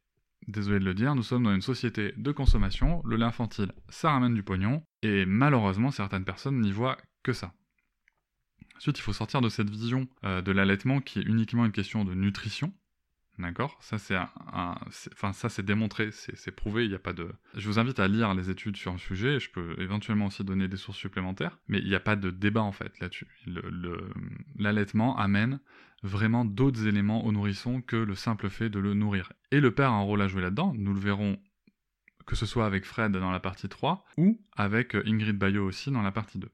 désolé 0.49 0.81
de 0.81 0.85
le 0.85 0.95
dire, 0.95 1.15
nous 1.15 1.23
sommes 1.23 1.45
dans 1.45 1.55
une 1.55 1.63
société 1.63 2.13
de 2.17 2.33
consommation, 2.33 3.03
le 3.05 3.17
lait 3.17 3.25
infantile, 3.25 3.73
ça 3.89 4.11
ramène 4.11 4.35
du 4.35 4.43
pognon, 4.43 4.83
et 5.03 5.27
malheureusement, 5.27 5.91
certaines 5.91 6.25
personnes 6.25 6.61
n'y 6.61 6.73
voient 6.73 6.97
que 7.23 7.33
ça. 7.33 7.53
Ensuite, 8.77 8.99
il 8.99 9.03
faut 9.03 9.13
sortir 9.13 9.41
de 9.41 9.49
cette 9.49 9.71
vision 9.71 10.09
euh, 10.25 10.41
de 10.41 10.53
l'allaitement 10.53 11.01
qui 11.01 11.19
est 11.19 11.23
uniquement 11.23 11.67
une 11.67 11.73
question 11.73 12.05
de 12.05 12.15
nutrition, 12.15 12.73
D'accord? 13.39 13.77
Ça, 13.81 13.99
c'est 13.99 14.17
enfin, 14.17 15.33
ça, 15.33 15.49
c'est 15.49 15.65
démontré, 15.65 16.11
c'est 16.11 16.51
prouvé, 16.51 16.85
il 16.85 16.89
n'y 16.89 16.97
a 16.97 16.99
pas 16.99 17.13
de... 17.13 17.31
Je 17.55 17.69
vous 17.69 17.79
invite 17.79 18.01
à 18.01 18.09
lire 18.09 18.35
les 18.35 18.51
études 18.51 18.77
sur 18.77 18.91
le 18.91 18.99
sujet, 18.99 19.39
je 19.39 19.51
peux 19.51 19.77
éventuellement 19.81 20.27
aussi 20.27 20.43
donner 20.43 20.67
des 20.67 20.77
sources 20.77 20.99
supplémentaires, 20.99 21.59
mais 21.69 21.79
il 21.79 21.87
n'y 21.87 21.95
a 21.95 22.01
pas 22.01 22.17
de 22.17 22.31
débat, 22.31 22.63
en 22.63 22.73
fait, 22.73 22.99
là-dessus. 22.99 23.29
L'allaitement 24.57 25.17
amène 25.17 25.61
vraiment 26.03 26.45
d'autres 26.45 26.87
éléments 26.87 27.25
au 27.25 27.31
nourrisson 27.33 27.81
que 27.81 27.97
le 27.97 28.15
simple 28.17 28.49
fait 28.51 28.71
de 28.71 28.81
le 28.81 28.95
nourrir. 28.95 29.33
Et 29.53 29.61
le 29.61 29.73
père 29.73 29.91
a 29.91 29.97
un 29.97 30.03
rôle 30.03 30.23
à 30.23 30.29
jouer 30.29 30.43
là-dedans, 30.43 30.73
nous 30.77 30.93
le 30.93 31.01
verrons 31.01 31.41
que 32.27 32.37
ce 32.37 32.45
soit 32.45 32.67
avec 32.67 32.85
Fred 32.85 33.13
dans 33.13 33.31
la 33.31 33.41
partie 33.41 33.69
3, 33.69 34.05
ou 34.19 34.45
avec 34.57 34.95
Ingrid 34.95 35.39
Bayo 35.39 35.65
aussi 35.65 35.91
dans 35.91 36.03
la 36.03 36.13
partie 36.13 36.39
2. 36.39 36.51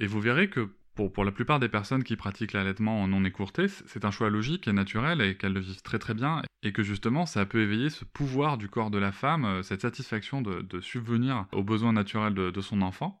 Et 0.00 0.06
vous 0.06 0.20
verrez 0.20 0.48
que 0.50 0.74
pour, 0.94 1.24
la 1.24 1.32
plupart 1.32 1.58
des 1.58 1.68
personnes 1.68 2.04
qui 2.04 2.16
pratiquent 2.16 2.52
l'allaitement 2.52 3.02
en 3.02 3.08
non 3.08 3.24
écourté, 3.24 3.66
c'est 3.68 4.04
un 4.04 4.10
choix 4.10 4.30
logique 4.30 4.68
et 4.68 4.72
naturel 4.72 5.20
et 5.20 5.36
qu'elles 5.36 5.52
le 5.52 5.60
vivent 5.60 5.82
très 5.82 5.98
très 5.98 6.14
bien 6.14 6.42
et 6.62 6.72
que 6.72 6.82
justement 6.82 7.26
ça 7.26 7.44
peut 7.46 7.62
éveiller 7.62 7.90
ce 7.90 8.04
pouvoir 8.04 8.58
du 8.58 8.68
corps 8.68 8.90
de 8.90 8.98
la 8.98 9.12
femme, 9.12 9.44
euh, 9.44 9.62
cette 9.62 9.82
satisfaction 9.82 10.40
de, 10.42 10.80
subvenir 10.80 11.46
aux 11.52 11.62
besoins 11.62 11.92
naturels 11.92 12.34
de, 12.34 12.50
de 12.50 12.60
son 12.60 12.82
enfant. 12.82 13.20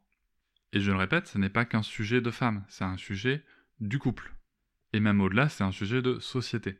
Et 0.72 0.80
je 0.80 0.90
le 0.90 0.96
répète, 0.96 1.26
ce 1.26 1.38
n'est 1.38 1.50
pas 1.50 1.64
qu'un 1.64 1.82
sujet 1.82 2.20
de 2.20 2.30
femme, 2.30 2.64
c'est 2.68 2.84
un 2.84 2.96
sujet 2.96 3.44
du 3.80 3.98
couple. 3.98 4.34
Et 4.92 5.00
même 5.00 5.20
au-delà, 5.20 5.48
c'est 5.48 5.64
un 5.64 5.72
sujet 5.72 6.02
de 6.02 6.18
société. 6.20 6.78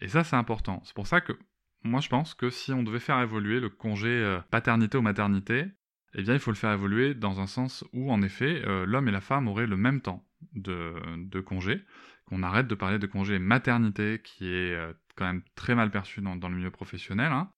Et 0.00 0.08
ça, 0.08 0.24
c'est 0.24 0.36
important. 0.36 0.82
C'est 0.84 0.94
pour 0.94 1.06
ça 1.06 1.20
que 1.20 1.38
moi, 1.82 2.00
je 2.00 2.08
pense 2.08 2.34
que 2.34 2.50
si 2.50 2.72
on 2.72 2.82
devait 2.82 2.98
faire 2.98 3.20
évoluer 3.20 3.60
le 3.60 3.68
congé 3.68 4.08
euh, 4.08 4.40
paternité 4.50 4.98
ou 4.98 5.02
maternité, 5.02 5.66
eh 6.14 6.22
bien 6.22 6.34
il 6.34 6.40
faut 6.40 6.50
le 6.50 6.56
faire 6.56 6.72
évoluer 6.72 7.14
dans 7.14 7.40
un 7.40 7.46
sens 7.46 7.84
où, 7.92 8.10
en 8.10 8.22
effet, 8.22 8.62
euh, 8.66 8.86
l'homme 8.86 9.08
et 9.08 9.12
la 9.12 9.20
femme 9.20 9.48
auraient 9.48 9.66
le 9.66 9.76
même 9.76 10.00
temps 10.00 10.24
de, 10.54 11.40
congé, 11.40 11.82
qu'on 12.26 12.42
arrête 12.42 12.66
de 12.66 12.74
parler 12.74 12.98
de 12.98 13.06
congé 13.06 13.38
maternité, 13.38 14.20
qui 14.22 14.46
est 14.46 14.74
euh, 14.74 14.92
quand 15.16 15.26
même 15.26 15.42
très 15.54 15.74
mal 15.74 15.90
perçu 15.90 16.20
dans, 16.20 16.34
le 16.48 16.54
milieu 16.54 16.70
professionnel, 16.70 17.32
hein, 17.32 17.50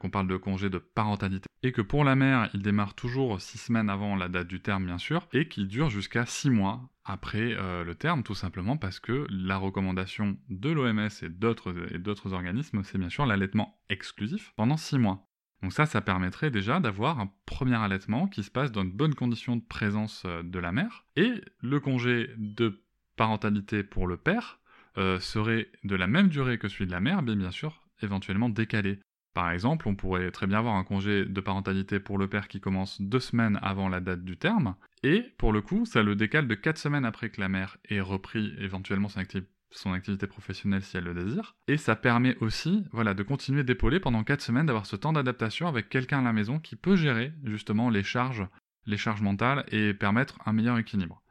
qu'on 0.00 0.10
parle 0.10 0.28
de 0.28 0.36
congé 0.36 0.70
de 0.70 0.78
parentalité, 0.78 1.48
et 1.62 1.72
que 1.72 1.82
pour 1.82 2.04
la 2.04 2.14
mère, 2.14 2.48
il 2.54 2.62
démarre 2.62 2.94
toujours 2.94 3.40
six 3.40 3.58
semaines 3.58 3.90
avant 3.90 4.14
la 4.14 4.28
date 4.28 4.46
du 4.46 4.60
terme, 4.60 4.86
bien 4.86 4.98
sûr, 4.98 5.26
et 5.32 5.48
qui 5.48 5.66
dure 5.66 5.90
jusqu'à 5.90 6.24
six 6.26 6.50
mois 6.50 6.88
après 7.04 7.54
euh, 7.54 7.84
le 7.84 7.94
terme, 7.94 8.22
tout 8.22 8.34
simplement 8.34 8.76
parce 8.76 9.00
que 9.00 9.26
la 9.30 9.56
recommandation 9.56 10.36
de 10.50 10.70
l'OMS 10.70 11.08
et 11.22 11.28
d'autres 11.30 12.32
organismes, 12.32 12.84
c'est 12.84 12.98
bien 12.98 13.08
sûr 13.08 13.26
l'allaitement 13.26 13.80
exclusif 13.88 14.52
pendant 14.56 14.76
six 14.76 14.98
mois. 14.98 15.27
Donc 15.62 15.72
ça, 15.72 15.86
ça 15.86 16.00
permettrait 16.00 16.50
déjà 16.50 16.80
d'avoir 16.80 17.18
un 17.18 17.30
premier 17.46 17.74
allaitement 17.74 18.28
qui 18.28 18.42
se 18.42 18.50
passe 18.50 18.70
dans 18.70 18.84
de 18.84 18.90
bonnes 18.90 19.14
conditions 19.14 19.56
de 19.56 19.62
présence 19.62 20.22
euh, 20.24 20.42
de 20.42 20.58
la 20.58 20.72
mère. 20.72 21.04
Et 21.16 21.32
le 21.60 21.80
congé 21.80 22.30
de 22.36 22.82
parentalité 23.16 23.82
pour 23.82 24.06
le 24.06 24.16
père 24.16 24.60
euh, 24.96 25.18
serait 25.18 25.68
de 25.84 25.96
la 25.96 26.06
même 26.06 26.28
durée 26.28 26.58
que 26.58 26.68
celui 26.68 26.86
de 26.86 26.92
la 26.92 27.00
mère, 27.00 27.22
mais 27.22 27.34
bien 27.34 27.50
sûr 27.50 27.82
éventuellement 28.02 28.48
décalé. 28.48 29.00
Par 29.34 29.50
exemple, 29.50 29.88
on 29.88 29.94
pourrait 29.94 30.30
très 30.30 30.46
bien 30.46 30.58
avoir 30.58 30.76
un 30.76 30.84
congé 30.84 31.24
de 31.24 31.40
parentalité 31.40 32.00
pour 32.00 32.18
le 32.18 32.28
père 32.28 32.48
qui 32.48 32.60
commence 32.60 33.00
deux 33.00 33.20
semaines 33.20 33.58
avant 33.62 33.88
la 33.88 34.00
date 34.00 34.24
du 34.24 34.36
terme, 34.36 34.74
et 35.02 35.22
pour 35.36 35.52
le 35.52 35.60
coup, 35.60 35.84
ça 35.84 36.02
le 36.02 36.16
décale 36.16 36.48
de 36.48 36.54
quatre 36.54 36.78
semaines 36.78 37.04
après 37.04 37.30
que 37.30 37.40
la 37.40 37.48
mère 37.48 37.76
ait 37.88 38.00
repris 38.00 38.54
éventuellement 38.58 39.08
son 39.08 39.20
activité 39.20 39.50
son 39.70 39.92
activité 39.92 40.26
professionnelle 40.26 40.82
si 40.82 40.96
elle 40.96 41.04
le 41.04 41.14
désire. 41.14 41.56
Et 41.66 41.76
ça 41.76 41.96
permet 41.96 42.36
aussi 42.38 42.84
voilà, 42.92 43.14
de 43.14 43.22
continuer 43.22 43.64
d'épauler 43.64 44.00
pendant 44.00 44.24
4 44.24 44.40
semaines, 44.40 44.66
d'avoir 44.66 44.86
ce 44.86 44.96
temps 44.96 45.12
d'adaptation 45.12 45.68
avec 45.68 45.88
quelqu'un 45.88 46.20
à 46.20 46.22
la 46.22 46.32
maison 46.32 46.58
qui 46.58 46.76
peut 46.76 46.96
gérer 46.96 47.32
justement 47.44 47.90
les 47.90 48.02
charges, 48.02 48.46
les 48.86 48.96
charges 48.96 49.22
mentales 49.22 49.64
et 49.70 49.94
permettre 49.94 50.38
un 50.46 50.52
meilleur 50.52 50.78
équilibre. 50.78 51.22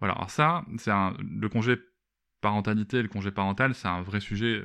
Voilà, 0.00 0.14
alors 0.14 0.30
ça, 0.30 0.64
c'est 0.76 0.90
le 0.90 1.48
congé 1.48 1.78
parentalité 2.40 2.98
et 2.98 3.02
le 3.02 3.08
congé 3.08 3.30
parental, 3.30 3.74
c'est 3.74 3.88
un 3.88 4.02
vrai 4.02 4.20
sujet 4.20 4.62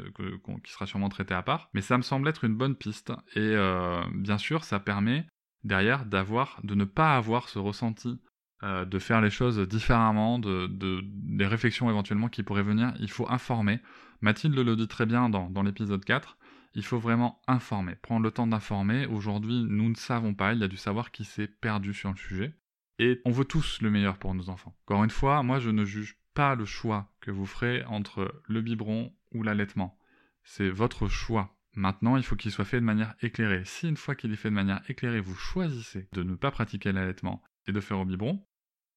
qui 0.65 0.71
sera 0.71 0.85
sûrement 0.85 1.07
traité 1.07 1.33
à 1.33 1.41
part, 1.41 1.69
mais 1.73 1.79
ça 1.79 1.97
me 1.97 2.01
semble 2.01 2.27
être 2.27 2.43
une 2.43 2.55
bonne 2.55 2.75
piste. 2.75 3.13
Et 3.35 3.39
euh, 3.39 4.03
bien 4.13 4.37
sûr, 4.37 4.65
ça 4.65 4.81
permet 4.81 5.25
derrière 5.63 6.05
d'avoir, 6.05 6.59
de 6.63 6.75
ne 6.75 6.83
pas 6.83 7.15
avoir 7.15 7.47
ce 7.47 7.57
ressenti 7.57 8.19
euh, 8.63 8.85
de 8.85 8.99
faire 8.99 9.21
les 9.21 9.29
choses 9.29 9.59
différemment, 9.59 10.39
de, 10.39 10.67
des 11.03 11.45
réflexions 11.45 11.89
éventuellement 11.89 12.29
qui 12.29 12.43
pourraient 12.43 12.63
venir. 12.63 12.93
Il 12.99 13.09
faut 13.09 13.29
informer. 13.29 13.79
Mathilde 14.21 14.57
le 14.57 14.75
dit 14.75 14.87
très 14.87 15.05
bien 15.05 15.29
dans, 15.29 15.49
dans 15.49 15.63
l'épisode 15.63 16.03
4. 16.03 16.37
Il 16.75 16.83
faut 16.83 16.99
vraiment 16.99 17.41
informer, 17.47 17.95
prendre 17.95 18.23
le 18.23 18.31
temps 18.31 18.47
d'informer. 18.47 19.05
Aujourd'hui, 19.05 19.65
nous 19.67 19.89
ne 19.89 19.95
savons 19.95 20.33
pas, 20.33 20.53
il 20.53 20.59
y 20.59 20.63
a 20.63 20.67
du 20.67 20.77
savoir 20.77 21.11
qui 21.11 21.25
s'est 21.25 21.47
perdu 21.47 21.93
sur 21.93 22.11
le 22.11 22.17
sujet. 22.17 22.53
Et 22.99 23.21
on 23.25 23.31
veut 23.31 23.45
tous 23.45 23.81
le 23.81 23.89
meilleur 23.89 24.17
pour 24.17 24.35
nos 24.35 24.49
enfants. 24.49 24.75
Encore 24.85 25.03
une 25.03 25.09
fois, 25.09 25.41
moi 25.41 25.59
je 25.59 25.69
ne 25.69 25.85
juge 25.85 26.17
pas 26.33 26.55
le 26.55 26.65
choix 26.65 27.11
que 27.21 27.31
vous 27.31 27.45
ferez 27.45 27.83
entre 27.85 28.41
le 28.47 28.61
biberon 28.61 29.13
ou 29.33 29.41
l'allaitement. 29.41 29.97
C'est 30.43 30.69
votre 30.69 31.07
choix. 31.07 31.55
Maintenant, 31.75 32.17
il 32.17 32.23
faut 32.23 32.35
qu'il 32.35 32.51
soit 32.51 32.65
fait 32.65 32.79
de 32.79 32.85
manière 32.85 33.15
éclairée. 33.21 33.63
Si 33.63 33.87
une 33.87 33.95
fois 33.95 34.15
qu'il 34.15 34.33
est 34.33 34.35
fait 34.35 34.49
de 34.49 34.55
manière 34.55 34.81
éclairée, 34.89 35.21
vous 35.21 35.35
choisissez 35.35 36.09
de 36.11 36.23
ne 36.23 36.35
pas 36.35 36.51
pratiquer 36.51 36.91
l'allaitement 36.91 37.41
et 37.67 37.71
de 37.71 37.79
faire 37.79 37.99
au 37.99 38.05
biberon, 38.05 38.45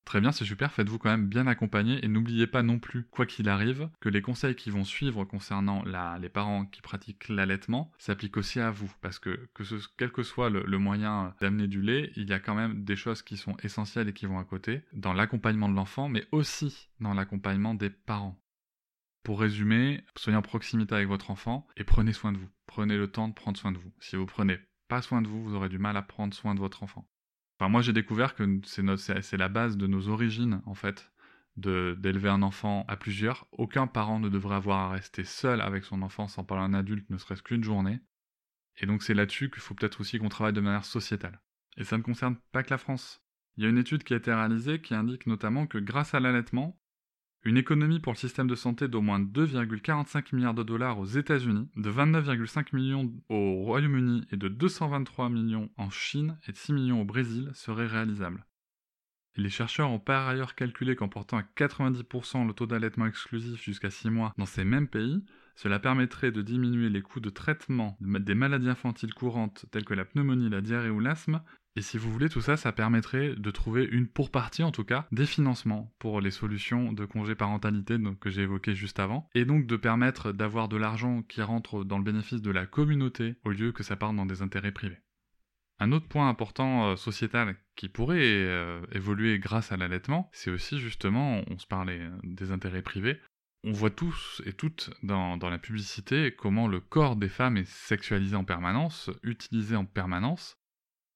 Très 0.04 0.20
bien, 0.20 0.32
c'est 0.32 0.44
super, 0.44 0.72
faites-vous 0.72 0.98
quand 0.98 1.10
même 1.10 1.28
bien 1.28 1.46
accompagner 1.46 2.04
et 2.04 2.08
n'oubliez 2.08 2.46
pas 2.46 2.62
non 2.62 2.78
plus, 2.78 3.04
quoi 3.04 3.24
qu'il 3.24 3.48
arrive, 3.48 3.88
que 4.00 4.08
les 4.08 4.20
conseils 4.20 4.56
qui 4.56 4.68
vont 4.68 4.84
suivre 4.84 5.24
concernant 5.24 5.84
les 6.18 6.28
parents 6.28 6.66
qui 6.66 6.82
pratiquent 6.82 7.28
l'allaitement 7.28 7.90
s'appliquent 7.98 8.36
aussi 8.36 8.60
à 8.60 8.70
vous. 8.70 8.92
Parce 9.00 9.18
que, 9.18 9.48
quel 9.96 10.12
que 10.12 10.22
soit 10.22 10.50
le, 10.50 10.78
moyen 10.78 11.34
d'amener 11.40 11.68
du 11.68 11.80
lait, 11.80 12.12
il 12.16 12.28
y 12.28 12.32
a 12.32 12.40
quand 12.40 12.54
même 12.54 12.84
des 12.84 12.96
choses 12.96 13.22
qui 13.22 13.36
sont 13.36 13.56
essentielles 13.62 14.08
et 14.08 14.12
qui 14.12 14.26
vont 14.26 14.38
à 14.38 14.44
côté, 14.44 14.82
dans 14.92 15.12
l'accompagnement 15.12 15.68
de 15.68 15.76
l'enfant, 15.76 16.08
mais 16.08 16.26
aussi 16.32 16.90
dans 17.00 17.14
l'accompagnement 17.14 17.74
des 17.74 17.90
parents. 17.90 18.38
Pour 19.22 19.40
résumer, 19.40 20.04
soyez 20.16 20.36
en 20.36 20.42
proximité 20.42 20.96
avec 20.96 21.06
votre 21.06 21.30
enfant 21.30 21.66
et 21.76 21.84
prenez 21.84 22.12
soin 22.12 22.32
de 22.32 22.38
vous. 22.38 22.48
Prenez 22.66 22.96
le 22.96 23.10
temps 23.10 23.28
de 23.28 23.34
prendre 23.34 23.56
soin 23.56 23.70
de 23.70 23.78
vous. 23.78 23.92
Si 24.00 24.16
vous 24.16 24.26
prenez 24.26 24.58
pas 24.88 25.00
soin 25.00 25.22
de 25.22 25.28
vous, 25.28 25.42
vous 25.44 25.54
aurez 25.54 25.68
du 25.68 25.78
mal 25.78 25.96
à 25.96 26.02
prendre 26.02 26.34
soin 26.34 26.54
de 26.56 26.60
votre 26.60 26.82
enfant 26.82 27.08
moi, 27.68 27.82
j'ai 27.82 27.92
découvert 27.92 28.34
que 28.34 28.60
c'est 28.64 29.36
la 29.36 29.48
base 29.48 29.76
de 29.76 29.86
nos 29.86 30.08
origines, 30.08 30.62
en 30.66 30.74
fait, 30.74 31.12
d'élever 31.56 32.28
un 32.28 32.42
enfant 32.42 32.84
à 32.88 32.96
plusieurs. 32.96 33.46
Aucun 33.52 33.86
parent 33.86 34.18
ne 34.18 34.28
devrait 34.28 34.56
avoir 34.56 34.80
à 34.80 34.90
rester 34.90 35.24
seul 35.24 35.60
avec 35.60 35.84
son 35.84 36.02
enfant 36.02 36.28
sans 36.28 36.44
parler 36.44 36.64
à 36.64 36.66
un 36.66 36.74
adulte, 36.74 37.08
ne 37.10 37.18
serait-ce 37.18 37.42
qu'une 37.42 37.64
journée. 37.64 38.00
Et 38.78 38.86
donc 38.86 39.02
c'est 39.02 39.14
là-dessus 39.14 39.50
qu'il 39.50 39.60
faut 39.60 39.74
peut-être 39.74 40.00
aussi 40.00 40.18
qu'on 40.18 40.30
travaille 40.30 40.54
de 40.54 40.60
manière 40.60 40.84
sociétale. 40.84 41.40
Et 41.76 41.84
ça 41.84 41.98
ne 41.98 42.02
concerne 42.02 42.36
pas 42.52 42.62
que 42.62 42.70
la 42.70 42.78
France. 42.78 43.22
Il 43.56 43.64
y 43.64 43.66
a 43.66 43.70
une 43.70 43.78
étude 43.78 44.02
qui 44.02 44.14
a 44.14 44.16
été 44.16 44.32
réalisée 44.32 44.80
qui 44.80 44.94
indique 44.94 45.26
notamment 45.26 45.66
que 45.66 45.76
grâce 45.76 46.14
à 46.14 46.20
l'allaitement, 46.20 46.80
une 47.44 47.56
économie 47.56 47.98
pour 47.98 48.12
le 48.12 48.18
système 48.18 48.46
de 48.46 48.54
santé 48.54 48.86
d'au 48.86 49.00
moins 49.00 49.20
2,45 49.20 50.34
milliards 50.34 50.54
de 50.54 50.62
dollars 50.62 50.98
aux 50.98 51.06
États-Unis, 51.06 51.68
de 51.76 51.90
29,5 51.90 52.66
millions 52.72 53.12
au 53.28 53.62
Royaume-Uni 53.64 54.26
et 54.30 54.36
de 54.36 54.48
223 54.48 55.28
millions 55.28 55.68
en 55.76 55.90
Chine 55.90 56.38
et 56.46 56.52
de 56.52 56.56
6 56.56 56.72
millions 56.72 57.00
au 57.00 57.04
Brésil 57.04 57.50
serait 57.54 57.86
réalisable. 57.86 58.46
les 59.36 59.48
chercheurs 59.48 59.90
ont 59.90 59.98
par 59.98 60.28
ailleurs 60.28 60.54
calculé 60.54 60.94
qu'en 60.94 61.08
portant 61.08 61.38
à 61.38 61.42
90% 61.42 62.46
le 62.46 62.52
taux 62.52 62.66
d'allaitement 62.66 63.06
exclusif 63.06 63.62
jusqu'à 63.62 63.90
6 63.90 64.10
mois 64.10 64.32
dans 64.36 64.46
ces 64.46 64.64
mêmes 64.64 64.88
pays, 64.88 65.24
cela 65.56 65.78
permettrait 65.78 66.32
de 66.32 66.42
diminuer 66.42 66.90
les 66.90 67.02
coûts 67.02 67.20
de 67.20 67.30
traitement 67.30 67.96
des 68.00 68.34
maladies 68.34 68.68
infantiles 68.68 69.14
courantes 69.14 69.66
telles 69.70 69.84
que 69.84 69.94
la 69.94 70.04
pneumonie, 70.04 70.48
la 70.48 70.60
diarrhée 70.60 70.90
ou 70.90 71.00
l'asthme 71.00 71.42
et 71.74 71.80
si 71.80 71.96
vous 71.96 72.12
voulez, 72.12 72.28
tout 72.28 72.42
ça, 72.42 72.56
ça 72.58 72.72
permettrait 72.72 73.34
de 73.34 73.50
trouver 73.50 73.84
une 73.84 74.06
pour 74.06 74.30
partie 74.30 74.62
en 74.62 74.72
tout 74.72 74.84
cas 74.84 75.06
des 75.10 75.24
financements 75.24 75.92
pour 75.98 76.20
les 76.20 76.30
solutions 76.30 76.92
de 76.92 77.06
congé 77.06 77.34
parentalité 77.34 77.96
que 78.20 78.28
j'ai 78.28 78.42
évoquées 78.42 78.74
juste 78.74 79.00
avant, 79.00 79.28
et 79.34 79.46
donc 79.46 79.66
de 79.66 79.76
permettre 79.76 80.32
d'avoir 80.32 80.68
de 80.68 80.76
l'argent 80.76 81.22
qui 81.22 81.40
rentre 81.40 81.84
dans 81.84 81.98
le 81.98 82.04
bénéfice 82.04 82.42
de 82.42 82.50
la 82.50 82.66
communauté 82.66 83.36
au 83.44 83.50
lieu 83.50 83.72
que 83.72 83.82
ça 83.82 83.96
parte 83.96 84.16
dans 84.16 84.26
des 84.26 84.42
intérêts 84.42 84.72
privés. 84.72 84.98
Un 85.78 85.92
autre 85.92 86.06
point 86.06 86.28
important 86.28 86.90
euh, 86.90 86.96
sociétal 86.96 87.56
qui 87.74 87.88
pourrait 87.88 88.20
euh, 88.20 88.80
évoluer 88.92 89.38
grâce 89.38 89.72
à 89.72 89.76
l'allaitement, 89.76 90.30
c'est 90.32 90.50
aussi 90.50 90.78
justement, 90.78 91.42
on 91.50 91.58
se 91.58 91.66
parlait 91.66 92.00
euh, 92.00 92.10
des 92.22 92.52
intérêts 92.52 92.82
privés, 92.82 93.18
on 93.64 93.72
voit 93.72 93.90
tous 93.90 94.42
et 94.44 94.52
toutes 94.52 94.90
dans, 95.02 95.36
dans, 95.36 95.48
la 95.48 95.58
publicité 95.58 96.34
comment 96.36 96.68
le 96.68 96.80
corps 96.80 97.16
des 97.16 97.28
femmes 97.28 97.56
est 97.56 97.68
sexualisé 97.68 98.36
en 98.36 98.44
permanence, 98.44 99.10
utilisé 99.22 99.74
en 99.74 99.84
permanence, 99.84 100.61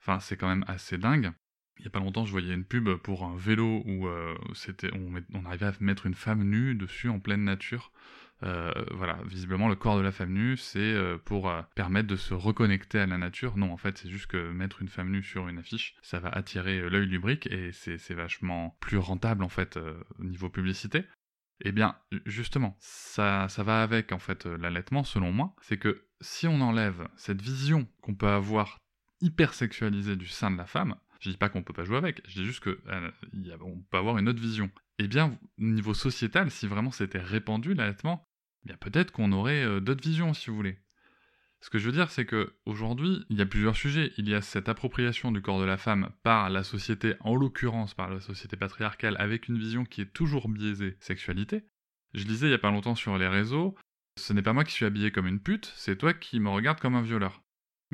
Enfin, 0.07 0.21
c'est 0.21 0.37
quand 0.37 0.49
même 0.49 0.65
assez 0.69 0.99
dingue. 0.99 1.33
Il 1.79 1.85
y 1.85 1.89
a 1.89 1.91
pas 1.91 1.99
longtemps, 1.99 2.25
je 2.25 2.31
voyais 2.31 2.55
une 2.55 2.65
pub 2.65 2.89
pour 2.95 3.25
un 3.25 3.37
vélo 3.37 3.83
où 3.85 4.07
euh, 4.07 4.37
c'était, 4.55 4.91
on, 4.95 5.45
arrivait 5.45 5.67
à 5.67 5.73
mettre 5.81 6.07
une 6.07 6.15
femme 6.15 6.45
nue 6.45 6.77
dessus 6.77 7.09
en 7.09 7.19
pleine 7.19 7.43
nature. 7.43 7.91
Euh, 8.45 8.73
voilà, 8.93 9.19
visiblement 9.25 9.69
le 9.69 9.75
corps 9.75 9.97
de 9.97 10.03
la 10.03 10.13
femme 10.13 10.33
nue, 10.33 10.57
c'est 10.57 10.79
euh, 10.79 11.19
pour 11.19 11.53
permettre 11.75 12.07
de 12.07 12.15
se 12.15 12.35
reconnecter 12.35 13.01
à 13.01 13.07
la 13.07 13.19
nature. 13.19 13.57
Non, 13.57 13.73
en 13.73 13.77
fait, 13.77 13.99
c'est 13.99 14.09
juste 14.09 14.29
que 14.29 14.53
mettre 14.53 14.81
une 14.81 14.89
femme 14.89 15.11
nue 15.11 15.25
sur 15.25 15.49
une 15.49 15.59
affiche, 15.59 15.97
ça 16.03 16.21
va 16.21 16.29
attirer 16.29 16.89
l'œil 16.89 17.09
du 17.09 17.19
brick 17.19 17.49
et 17.49 17.73
c'est 17.73 18.15
vachement 18.15 18.77
plus 18.81 18.99
rentable 18.99 19.43
en 19.43 19.49
fait 19.49 19.77
au 19.77 20.25
niveau 20.25 20.49
publicité. 20.49 21.05
Eh 21.63 21.73
bien, 21.73 21.97
justement, 22.27 22.77
ça, 22.79 23.49
ça 23.49 23.65
va 23.65 23.83
avec 23.83 24.13
en 24.13 24.19
fait 24.21 24.47
l'allaitement, 24.47 25.03
selon 25.03 25.33
moi. 25.33 25.57
C'est 25.63 25.79
que 25.79 26.07
si 26.21 26.47
on 26.47 26.61
enlève 26.61 27.09
cette 27.17 27.43
vision 27.43 27.89
qu'on 28.03 28.15
peut 28.15 28.29
avoir 28.29 28.79
hyper 29.21 29.55
sexualisé 29.55 30.17
du 30.17 30.27
sein 30.27 30.51
de 30.51 30.57
la 30.57 30.67
femme, 30.67 30.97
je 31.21 31.31
dis 31.31 31.37
pas 31.37 31.49
qu'on 31.49 31.63
peut 31.63 31.73
pas 31.73 31.85
jouer 31.85 31.97
avec, 31.97 32.23
je 32.29 32.41
dis 32.41 32.47
juste 32.47 32.63
qu'on 32.63 33.83
peut 33.91 33.97
avoir 33.97 34.19
une 34.19 34.29
autre 34.29 34.41
vision. 34.41 34.71
Eh 34.99 35.09
bien, 35.09 35.39
au 35.59 35.65
niveau 35.65 35.95
sociétal, 35.95 36.51
si 36.51 36.67
vraiment 36.67 36.91
c'était 36.91 37.19
répandu 37.19 37.75
l'allaitement, 37.75 38.27
eh 38.65 38.69
bien 38.69 38.77
peut-être 38.77 39.13
qu'on 39.13 39.33
aurait 39.33 39.65
euh, 39.65 39.81
d'autres 39.81 40.07
visions 40.07 40.35
si 40.35 40.51
vous 40.51 40.57
voulez. 40.57 40.79
Ce 41.61 41.71
que 41.71 41.79
je 41.79 41.87
veux 41.87 41.93
dire, 41.93 42.11
c'est 42.11 42.27
que 42.27 42.55
aujourd'hui, 42.67 43.25
il 43.31 43.39
y 43.39 43.41
a 43.41 43.47
plusieurs 43.47 43.77
sujets. 43.77 44.13
Il 44.19 44.29
y 44.29 44.35
a 44.35 44.43
cette 44.43 44.69
appropriation 44.69 45.33
du 45.33 45.41
corps 45.41 45.59
de 45.59 45.65
la 45.65 45.79
femme 45.79 46.11
par 46.23 46.51
la 46.51 46.63
société, 46.63 47.15
en 47.21 47.35
l'occurrence 47.35 47.95
par 47.95 48.11
la 48.11 48.21
société 48.21 48.57
patriarcale, 48.57 49.17
avec 49.19 49.49
une 49.49 49.59
vision 49.59 49.85
qui 49.85 50.03
est 50.03 50.13
toujours 50.13 50.49
biaisée 50.49 50.97
sexualité. 51.01 51.65
Je 52.15 52.25
disais 52.25 52.49
il 52.49 52.51
y 52.51 52.55
a 52.55 52.59
pas 52.59 52.71
longtemps 52.71 52.95
sur 52.95 53.19
les 53.19 53.27
réseaux, 53.27 53.75
ce 54.19 54.33
n'est 54.33 54.43
pas 54.43 54.53
moi 54.53 54.65
qui 54.65 54.73
suis 54.73 54.87
habillé 54.87 55.11
comme 55.11 55.27
une 55.27 55.41
pute, 55.41 55.73
c'est 55.77 55.97
toi 55.97 56.15
qui 56.15 56.41
me 56.41 56.49
regardes 56.49 56.81
comme 56.81 56.95
un 56.95 57.03
violeur. 57.03 57.43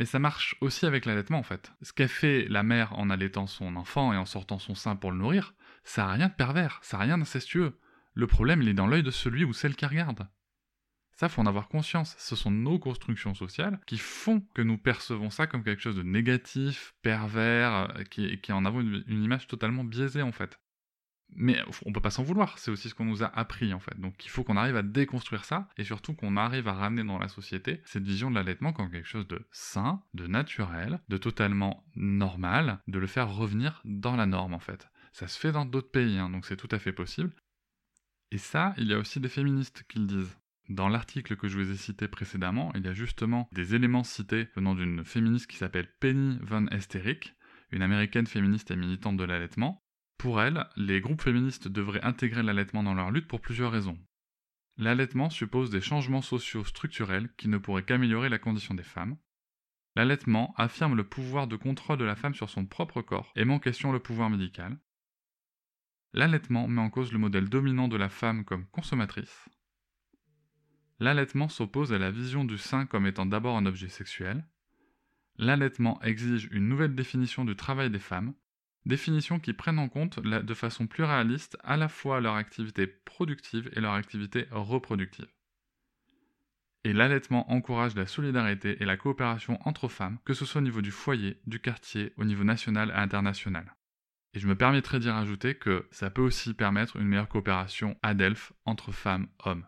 Mais 0.02 0.06
ça 0.06 0.18
marche 0.18 0.56
aussi 0.60 0.84
avec 0.84 1.06
l'allaitement 1.06 1.38
en 1.38 1.44
fait. 1.44 1.72
Ce 1.80 1.92
qu'a 1.92 2.08
fait 2.08 2.48
la 2.48 2.64
mère 2.64 2.98
en 2.98 3.08
allaitant 3.08 3.46
son 3.46 3.76
enfant 3.76 4.12
et 4.12 4.16
en 4.16 4.24
sortant 4.26 4.58
son 4.58 4.74
sein 4.74 4.96
pour 4.96 5.12
le 5.12 5.18
nourrir, 5.18 5.54
ça 5.84 6.02
n'a 6.02 6.14
rien 6.14 6.26
de 6.26 6.34
pervers, 6.34 6.80
ça 6.82 6.96
n'a 6.96 7.04
rien 7.04 7.18
d'incestueux. 7.18 7.78
Le 8.14 8.26
problème, 8.26 8.62
il 8.62 8.68
est 8.68 8.74
dans 8.74 8.88
l'œil 8.88 9.04
de 9.04 9.12
celui 9.12 9.44
ou 9.44 9.52
celle 9.52 9.76
qui 9.76 9.86
regarde. 9.86 10.26
Ça, 11.12 11.28
faut 11.28 11.40
en 11.40 11.46
avoir 11.46 11.68
conscience. 11.68 12.16
Ce 12.18 12.34
sont 12.34 12.50
nos 12.50 12.80
constructions 12.80 13.36
sociales 13.36 13.78
qui 13.86 13.96
font 13.96 14.40
que 14.54 14.62
nous 14.62 14.76
percevons 14.76 15.30
ça 15.30 15.46
comme 15.46 15.62
quelque 15.62 15.82
chose 15.82 15.94
de 15.94 16.02
négatif, 16.02 16.96
pervers, 17.02 17.72
euh, 17.96 18.02
qui, 18.02 18.40
qui 18.40 18.50
en 18.50 18.64
avons 18.64 18.80
une 18.80 19.22
image 19.22 19.46
totalement 19.46 19.84
biaisée 19.84 20.22
en 20.22 20.32
fait. 20.32 20.58
Mais 21.34 21.58
on 21.86 21.92
peut 21.92 22.00
pas 22.00 22.10
s'en 22.10 22.22
vouloir, 22.22 22.58
c'est 22.58 22.70
aussi 22.70 22.88
ce 22.88 22.94
qu'on 22.94 23.04
nous 23.04 23.22
a 23.22 23.26
appris 23.26 23.72
en 23.72 23.80
fait. 23.80 23.98
Donc 23.98 24.24
il 24.24 24.28
faut 24.28 24.44
qu'on 24.44 24.56
arrive 24.56 24.76
à 24.76 24.82
déconstruire 24.82 25.44
ça 25.44 25.68
et 25.76 25.84
surtout 25.84 26.14
qu'on 26.14 26.36
arrive 26.36 26.68
à 26.68 26.72
ramener 26.72 27.04
dans 27.04 27.18
la 27.18 27.28
société 27.28 27.80
cette 27.84 28.04
vision 28.04 28.30
de 28.30 28.34
l'allaitement 28.34 28.72
comme 28.72 28.90
quelque 28.90 29.08
chose 29.08 29.28
de 29.28 29.46
sain, 29.50 30.02
de 30.14 30.26
naturel, 30.26 31.00
de 31.08 31.16
totalement 31.16 31.84
normal, 31.96 32.80
de 32.86 32.98
le 32.98 33.06
faire 33.06 33.32
revenir 33.32 33.80
dans 33.84 34.16
la 34.16 34.26
norme 34.26 34.54
en 34.54 34.60
fait. 34.60 34.88
Ça 35.12 35.28
se 35.28 35.38
fait 35.38 35.52
dans 35.52 35.66
d'autres 35.66 35.90
pays, 35.90 36.18
hein, 36.18 36.30
donc 36.30 36.46
c'est 36.46 36.56
tout 36.56 36.68
à 36.70 36.78
fait 36.78 36.92
possible. 36.92 37.34
Et 38.30 38.38
ça, 38.38 38.74
il 38.78 38.86
y 38.86 38.94
a 38.94 38.98
aussi 38.98 39.20
des 39.20 39.28
féministes 39.28 39.84
qui 39.88 39.98
le 39.98 40.06
disent. 40.06 40.38
Dans 40.68 40.88
l'article 40.88 41.36
que 41.36 41.48
je 41.48 41.58
vous 41.58 41.70
ai 41.70 41.76
cité 41.76 42.08
précédemment, 42.08 42.72
il 42.74 42.84
y 42.84 42.88
a 42.88 42.94
justement 42.94 43.48
des 43.52 43.74
éléments 43.74 44.04
cités 44.04 44.48
venant 44.54 44.74
d'une 44.74 45.04
féministe 45.04 45.48
qui 45.48 45.56
s'appelle 45.56 45.92
Penny 46.00 46.38
Von 46.40 46.66
Esterick, 46.68 47.34
une 47.72 47.82
américaine 47.82 48.26
féministe 48.26 48.70
et 48.70 48.76
militante 48.76 49.16
de 49.16 49.24
l'allaitement, 49.24 49.81
pour 50.22 50.40
elle, 50.40 50.68
les 50.76 51.00
groupes 51.00 51.20
féministes 51.20 51.66
devraient 51.66 52.04
intégrer 52.04 52.44
l'allaitement 52.44 52.84
dans 52.84 52.94
leur 52.94 53.10
lutte 53.10 53.26
pour 53.26 53.40
plusieurs 53.40 53.72
raisons. 53.72 53.98
L'allaitement 54.76 55.30
suppose 55.30 55.68
des 55.68 55.80
changements 55.80 56.22
sociaux 56.22 56.64
structurels 56.64 57.28
qui 57.36 57.48
ne 57.48 57.58
pourraient 57.58 57.82
qu'améliorer 57.82 58.28
la 58.28 58.38
condition 58.38 58.72
des 58.72 58.84
femmes. 58.84 59.16
L'allaitement 59.96 60.54
affirme 60.56 60.94
le 60.94 61.02
pouvoir 61.02 61.48
de 61.48 61.56
contrôle 61.56 61.98
de 61.98 62.04
la 62.04 62.14
femme 62.14 62.36
sur 62.36 62.48
son 62.48 62.66
propre 62.66 63.02
corps 63.02 63.32
et 63.34 63.44
met 63.44 63.52
en 63.52 63.58
question 63.58 63.90
le 63.90 63.98
pouvoir 63.98 64.30
médical. 64.30 64.78
L'allaitement 66.12 66.68
met 66.68 66.80
en 66.80 66.88
cause 66.88 67.12
le 67.12 67.18
modèle 67.18 67.48
dominant 67.48 67.88
de 67.88 67.96
la 67.96 68.08
femme 68.08 68.44
comme 68.44 68.66
consommatrice. 68.66 69.48
L'allaitement 71.00 71.48
s'oppose 71.48 71.92
à 71.92 71.98
la 71.98 72.12
vision 72.12 72.44
du 72.44 72.58
sein 72.58 72.86
comme 72.86 73.08
étant 73.08 73.26
d'abord 73.26 73.56
un 73.56 73.66
objet 73.66 73.88
sexuel. 73.88 74.46
L'allaitement 75.36 76.00
exige 76.02 76.48
une 76.52 76.68
nouvelle 76.68 76.94
définition 76.94 77.44
du 77.44 77.56
travail 77.56 77.90
des 77.90 77.98
femmes 77.98 78.34
Définitions 78.84 79.38
qui 79.38 79.52
prennent 79.52 79.78
en 79.78 79.88
compte 79.88 80.18
de 80.20 80.54
façon 80.54 80.86
plus 80.86 81.04
réaliste 81.04 81.56
à 81.62 81.76
la 81.76 81.88
fois 81.88 82.20
leur 82.20 82.34
activité 82.34 82.86
productive 82.86 83.70
et 83.76 83.80
leur 83.80 83.94
activité 83.94 84.46
reproductive. 84.50 85.28
Et 86.84 86.92
l'allaitement 86.92 87.50
encourage 87.52 87.94
la 87.94 88.06
solidarité 88.06 88.82
et 88.82 88.84
la 88.84 88.96
coopération 88.96 89.60
entre 89.64 89.86
femmes, 89.86 90.18
que 90.24 90.34
ce 90.34 90.44
soit 90.44 90.60
au 90.60 90.64
niveau 90.64 90.82
du 90.82 90.90
foyer, 90.90 91.40
du 91.46 91.60
quartier, 91.60 92.12
au 92.16 92.24
niveau 92.24 92.42
national 92.42 92.90
et 92.90 92.98
international. 92.98 93.76
Et 94.34 94.40
je 94.40 94.48
me 94.48 94.56
permettrai 94.56 94.98
d'y 94.98 95.10
rajouter 95.10 95.54
que 95.54 95.86
ça 95.92 96.10
peut 96.10 96.22
aussi 96.22 96.54
permettre 96.54 96.96
une 96.96 97.06
meilleure 97.06 97.28
coopération 97.28 97.96
à 98.02 98.14
Delphes 98.14 98.52
entre 98.64 98.90
femmes, 98.90 99.28
hommes. 99.44 99.66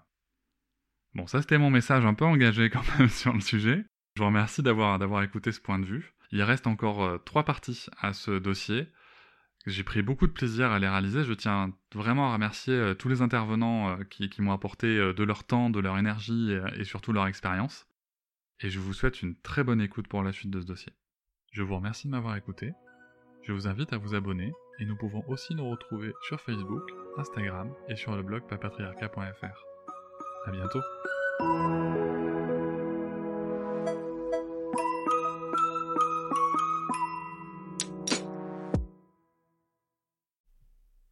Bon, 1.15 1.29
ça 1.29 1.41
c'était 1.41 1.59
mon 1.59 1.71
message 1.71 2.05
un 2.05 2.15
peu 2.15 2.25
engagé 2.25 2.69
quand 2.71 2.99
même 2.99 3.09
sur 3.09 3.33
le 3.33 3.41
sujet. 3.41 3.85
Je 4.17 4.23
vous 4.23 4.27
remercie 4.27 4.63
d'avoir 4.63 5.23
écouté 5.23 5.53
ce 5.53 5.61
point 5.61 5.79
de 5.79 5.85
vue. 5.85 6.15
Il 6.31 6.43
reste 6.43 6.67
encore 6.67 7.05
euh, 7.05 7.19
trois 7.19 7.45
parties 7.45 7.87
à 7.99 8.13
ce 8.13 8.39
dossier. 8.39 8.89
J'ai 9.67 9.83
pris 9.83 10.03
beaucoup 10.03 10.27
de 10.27 10.33
plaisir 10.33 10.73
à 10.73 10.79
les 10.79 10.89
réaliser. 10.89 11.25
Je 11.25 11.33
tiens 11.33 11.73
vraiment 11.95 12.29
à 12.31 12.35
remercier 12.35 12.75
euh, 12.75 12.95
tous 12.95 13.09
les 13.09 13.23
intervenants 13.23 13.91
euh, 13.91 14.05
qui, 14.05 14.31
m'ont 14.43 14.53
apporté 14.53 14.87
euh, 14.87 15.15
de 15.15 15.25
leur 15.25 15.45
temps, 15.45 15.71
de 15.71 15.81
leur 15.81 15.97
énergie 15.97 16.55
et, 16.77 16.85
surtout 16.85 17.13
leur 17.13 17.27
expérience. 17.27 17.87
Et 18.61 18.69
je 18.69 18.79
vous 18.79 18.93
souhaite 18.93 19.23
une 19.23 19.35
très 19.37 19.65
bonne 19.65 19.81
écoute 19.81 20.07
pour 20.07 20.23
la 20.23 20.33
suite 20.33 20.51
de 20.51 20.61
ce 20.61 20.67
dossier. 20.67 20.93
Je 21.51 21.63
vous 21.63 21.77
remercie 21.77 22.09
de 22.09 22.13
m'avoir 22.13 22.37
écouté. 22.37 22.73
Je 23.43 23.53
vous 23.53 23.67
invite 23.67 23.93
à 23.93 23.99
vous 23.99 24.15
abonner 24.15 24.53
et 24.81 24.85
nous 24.85 24.97
pouvons 24.97 25.25
aussi 25.29 25.55
nous 25.55 25.69
retrouver 25.69 26.13
sur 26.29 26.41
Facebook, 26.41 26.83
Instagram 27.17 27.73
et 27.89 27.97
sur 27.97 28.15
le 28.17 28.23
blog 28.23 28.47
papatriarca.fr. 28.49 29.65
À 30.47 30.51
bientôt. 30.51 30.81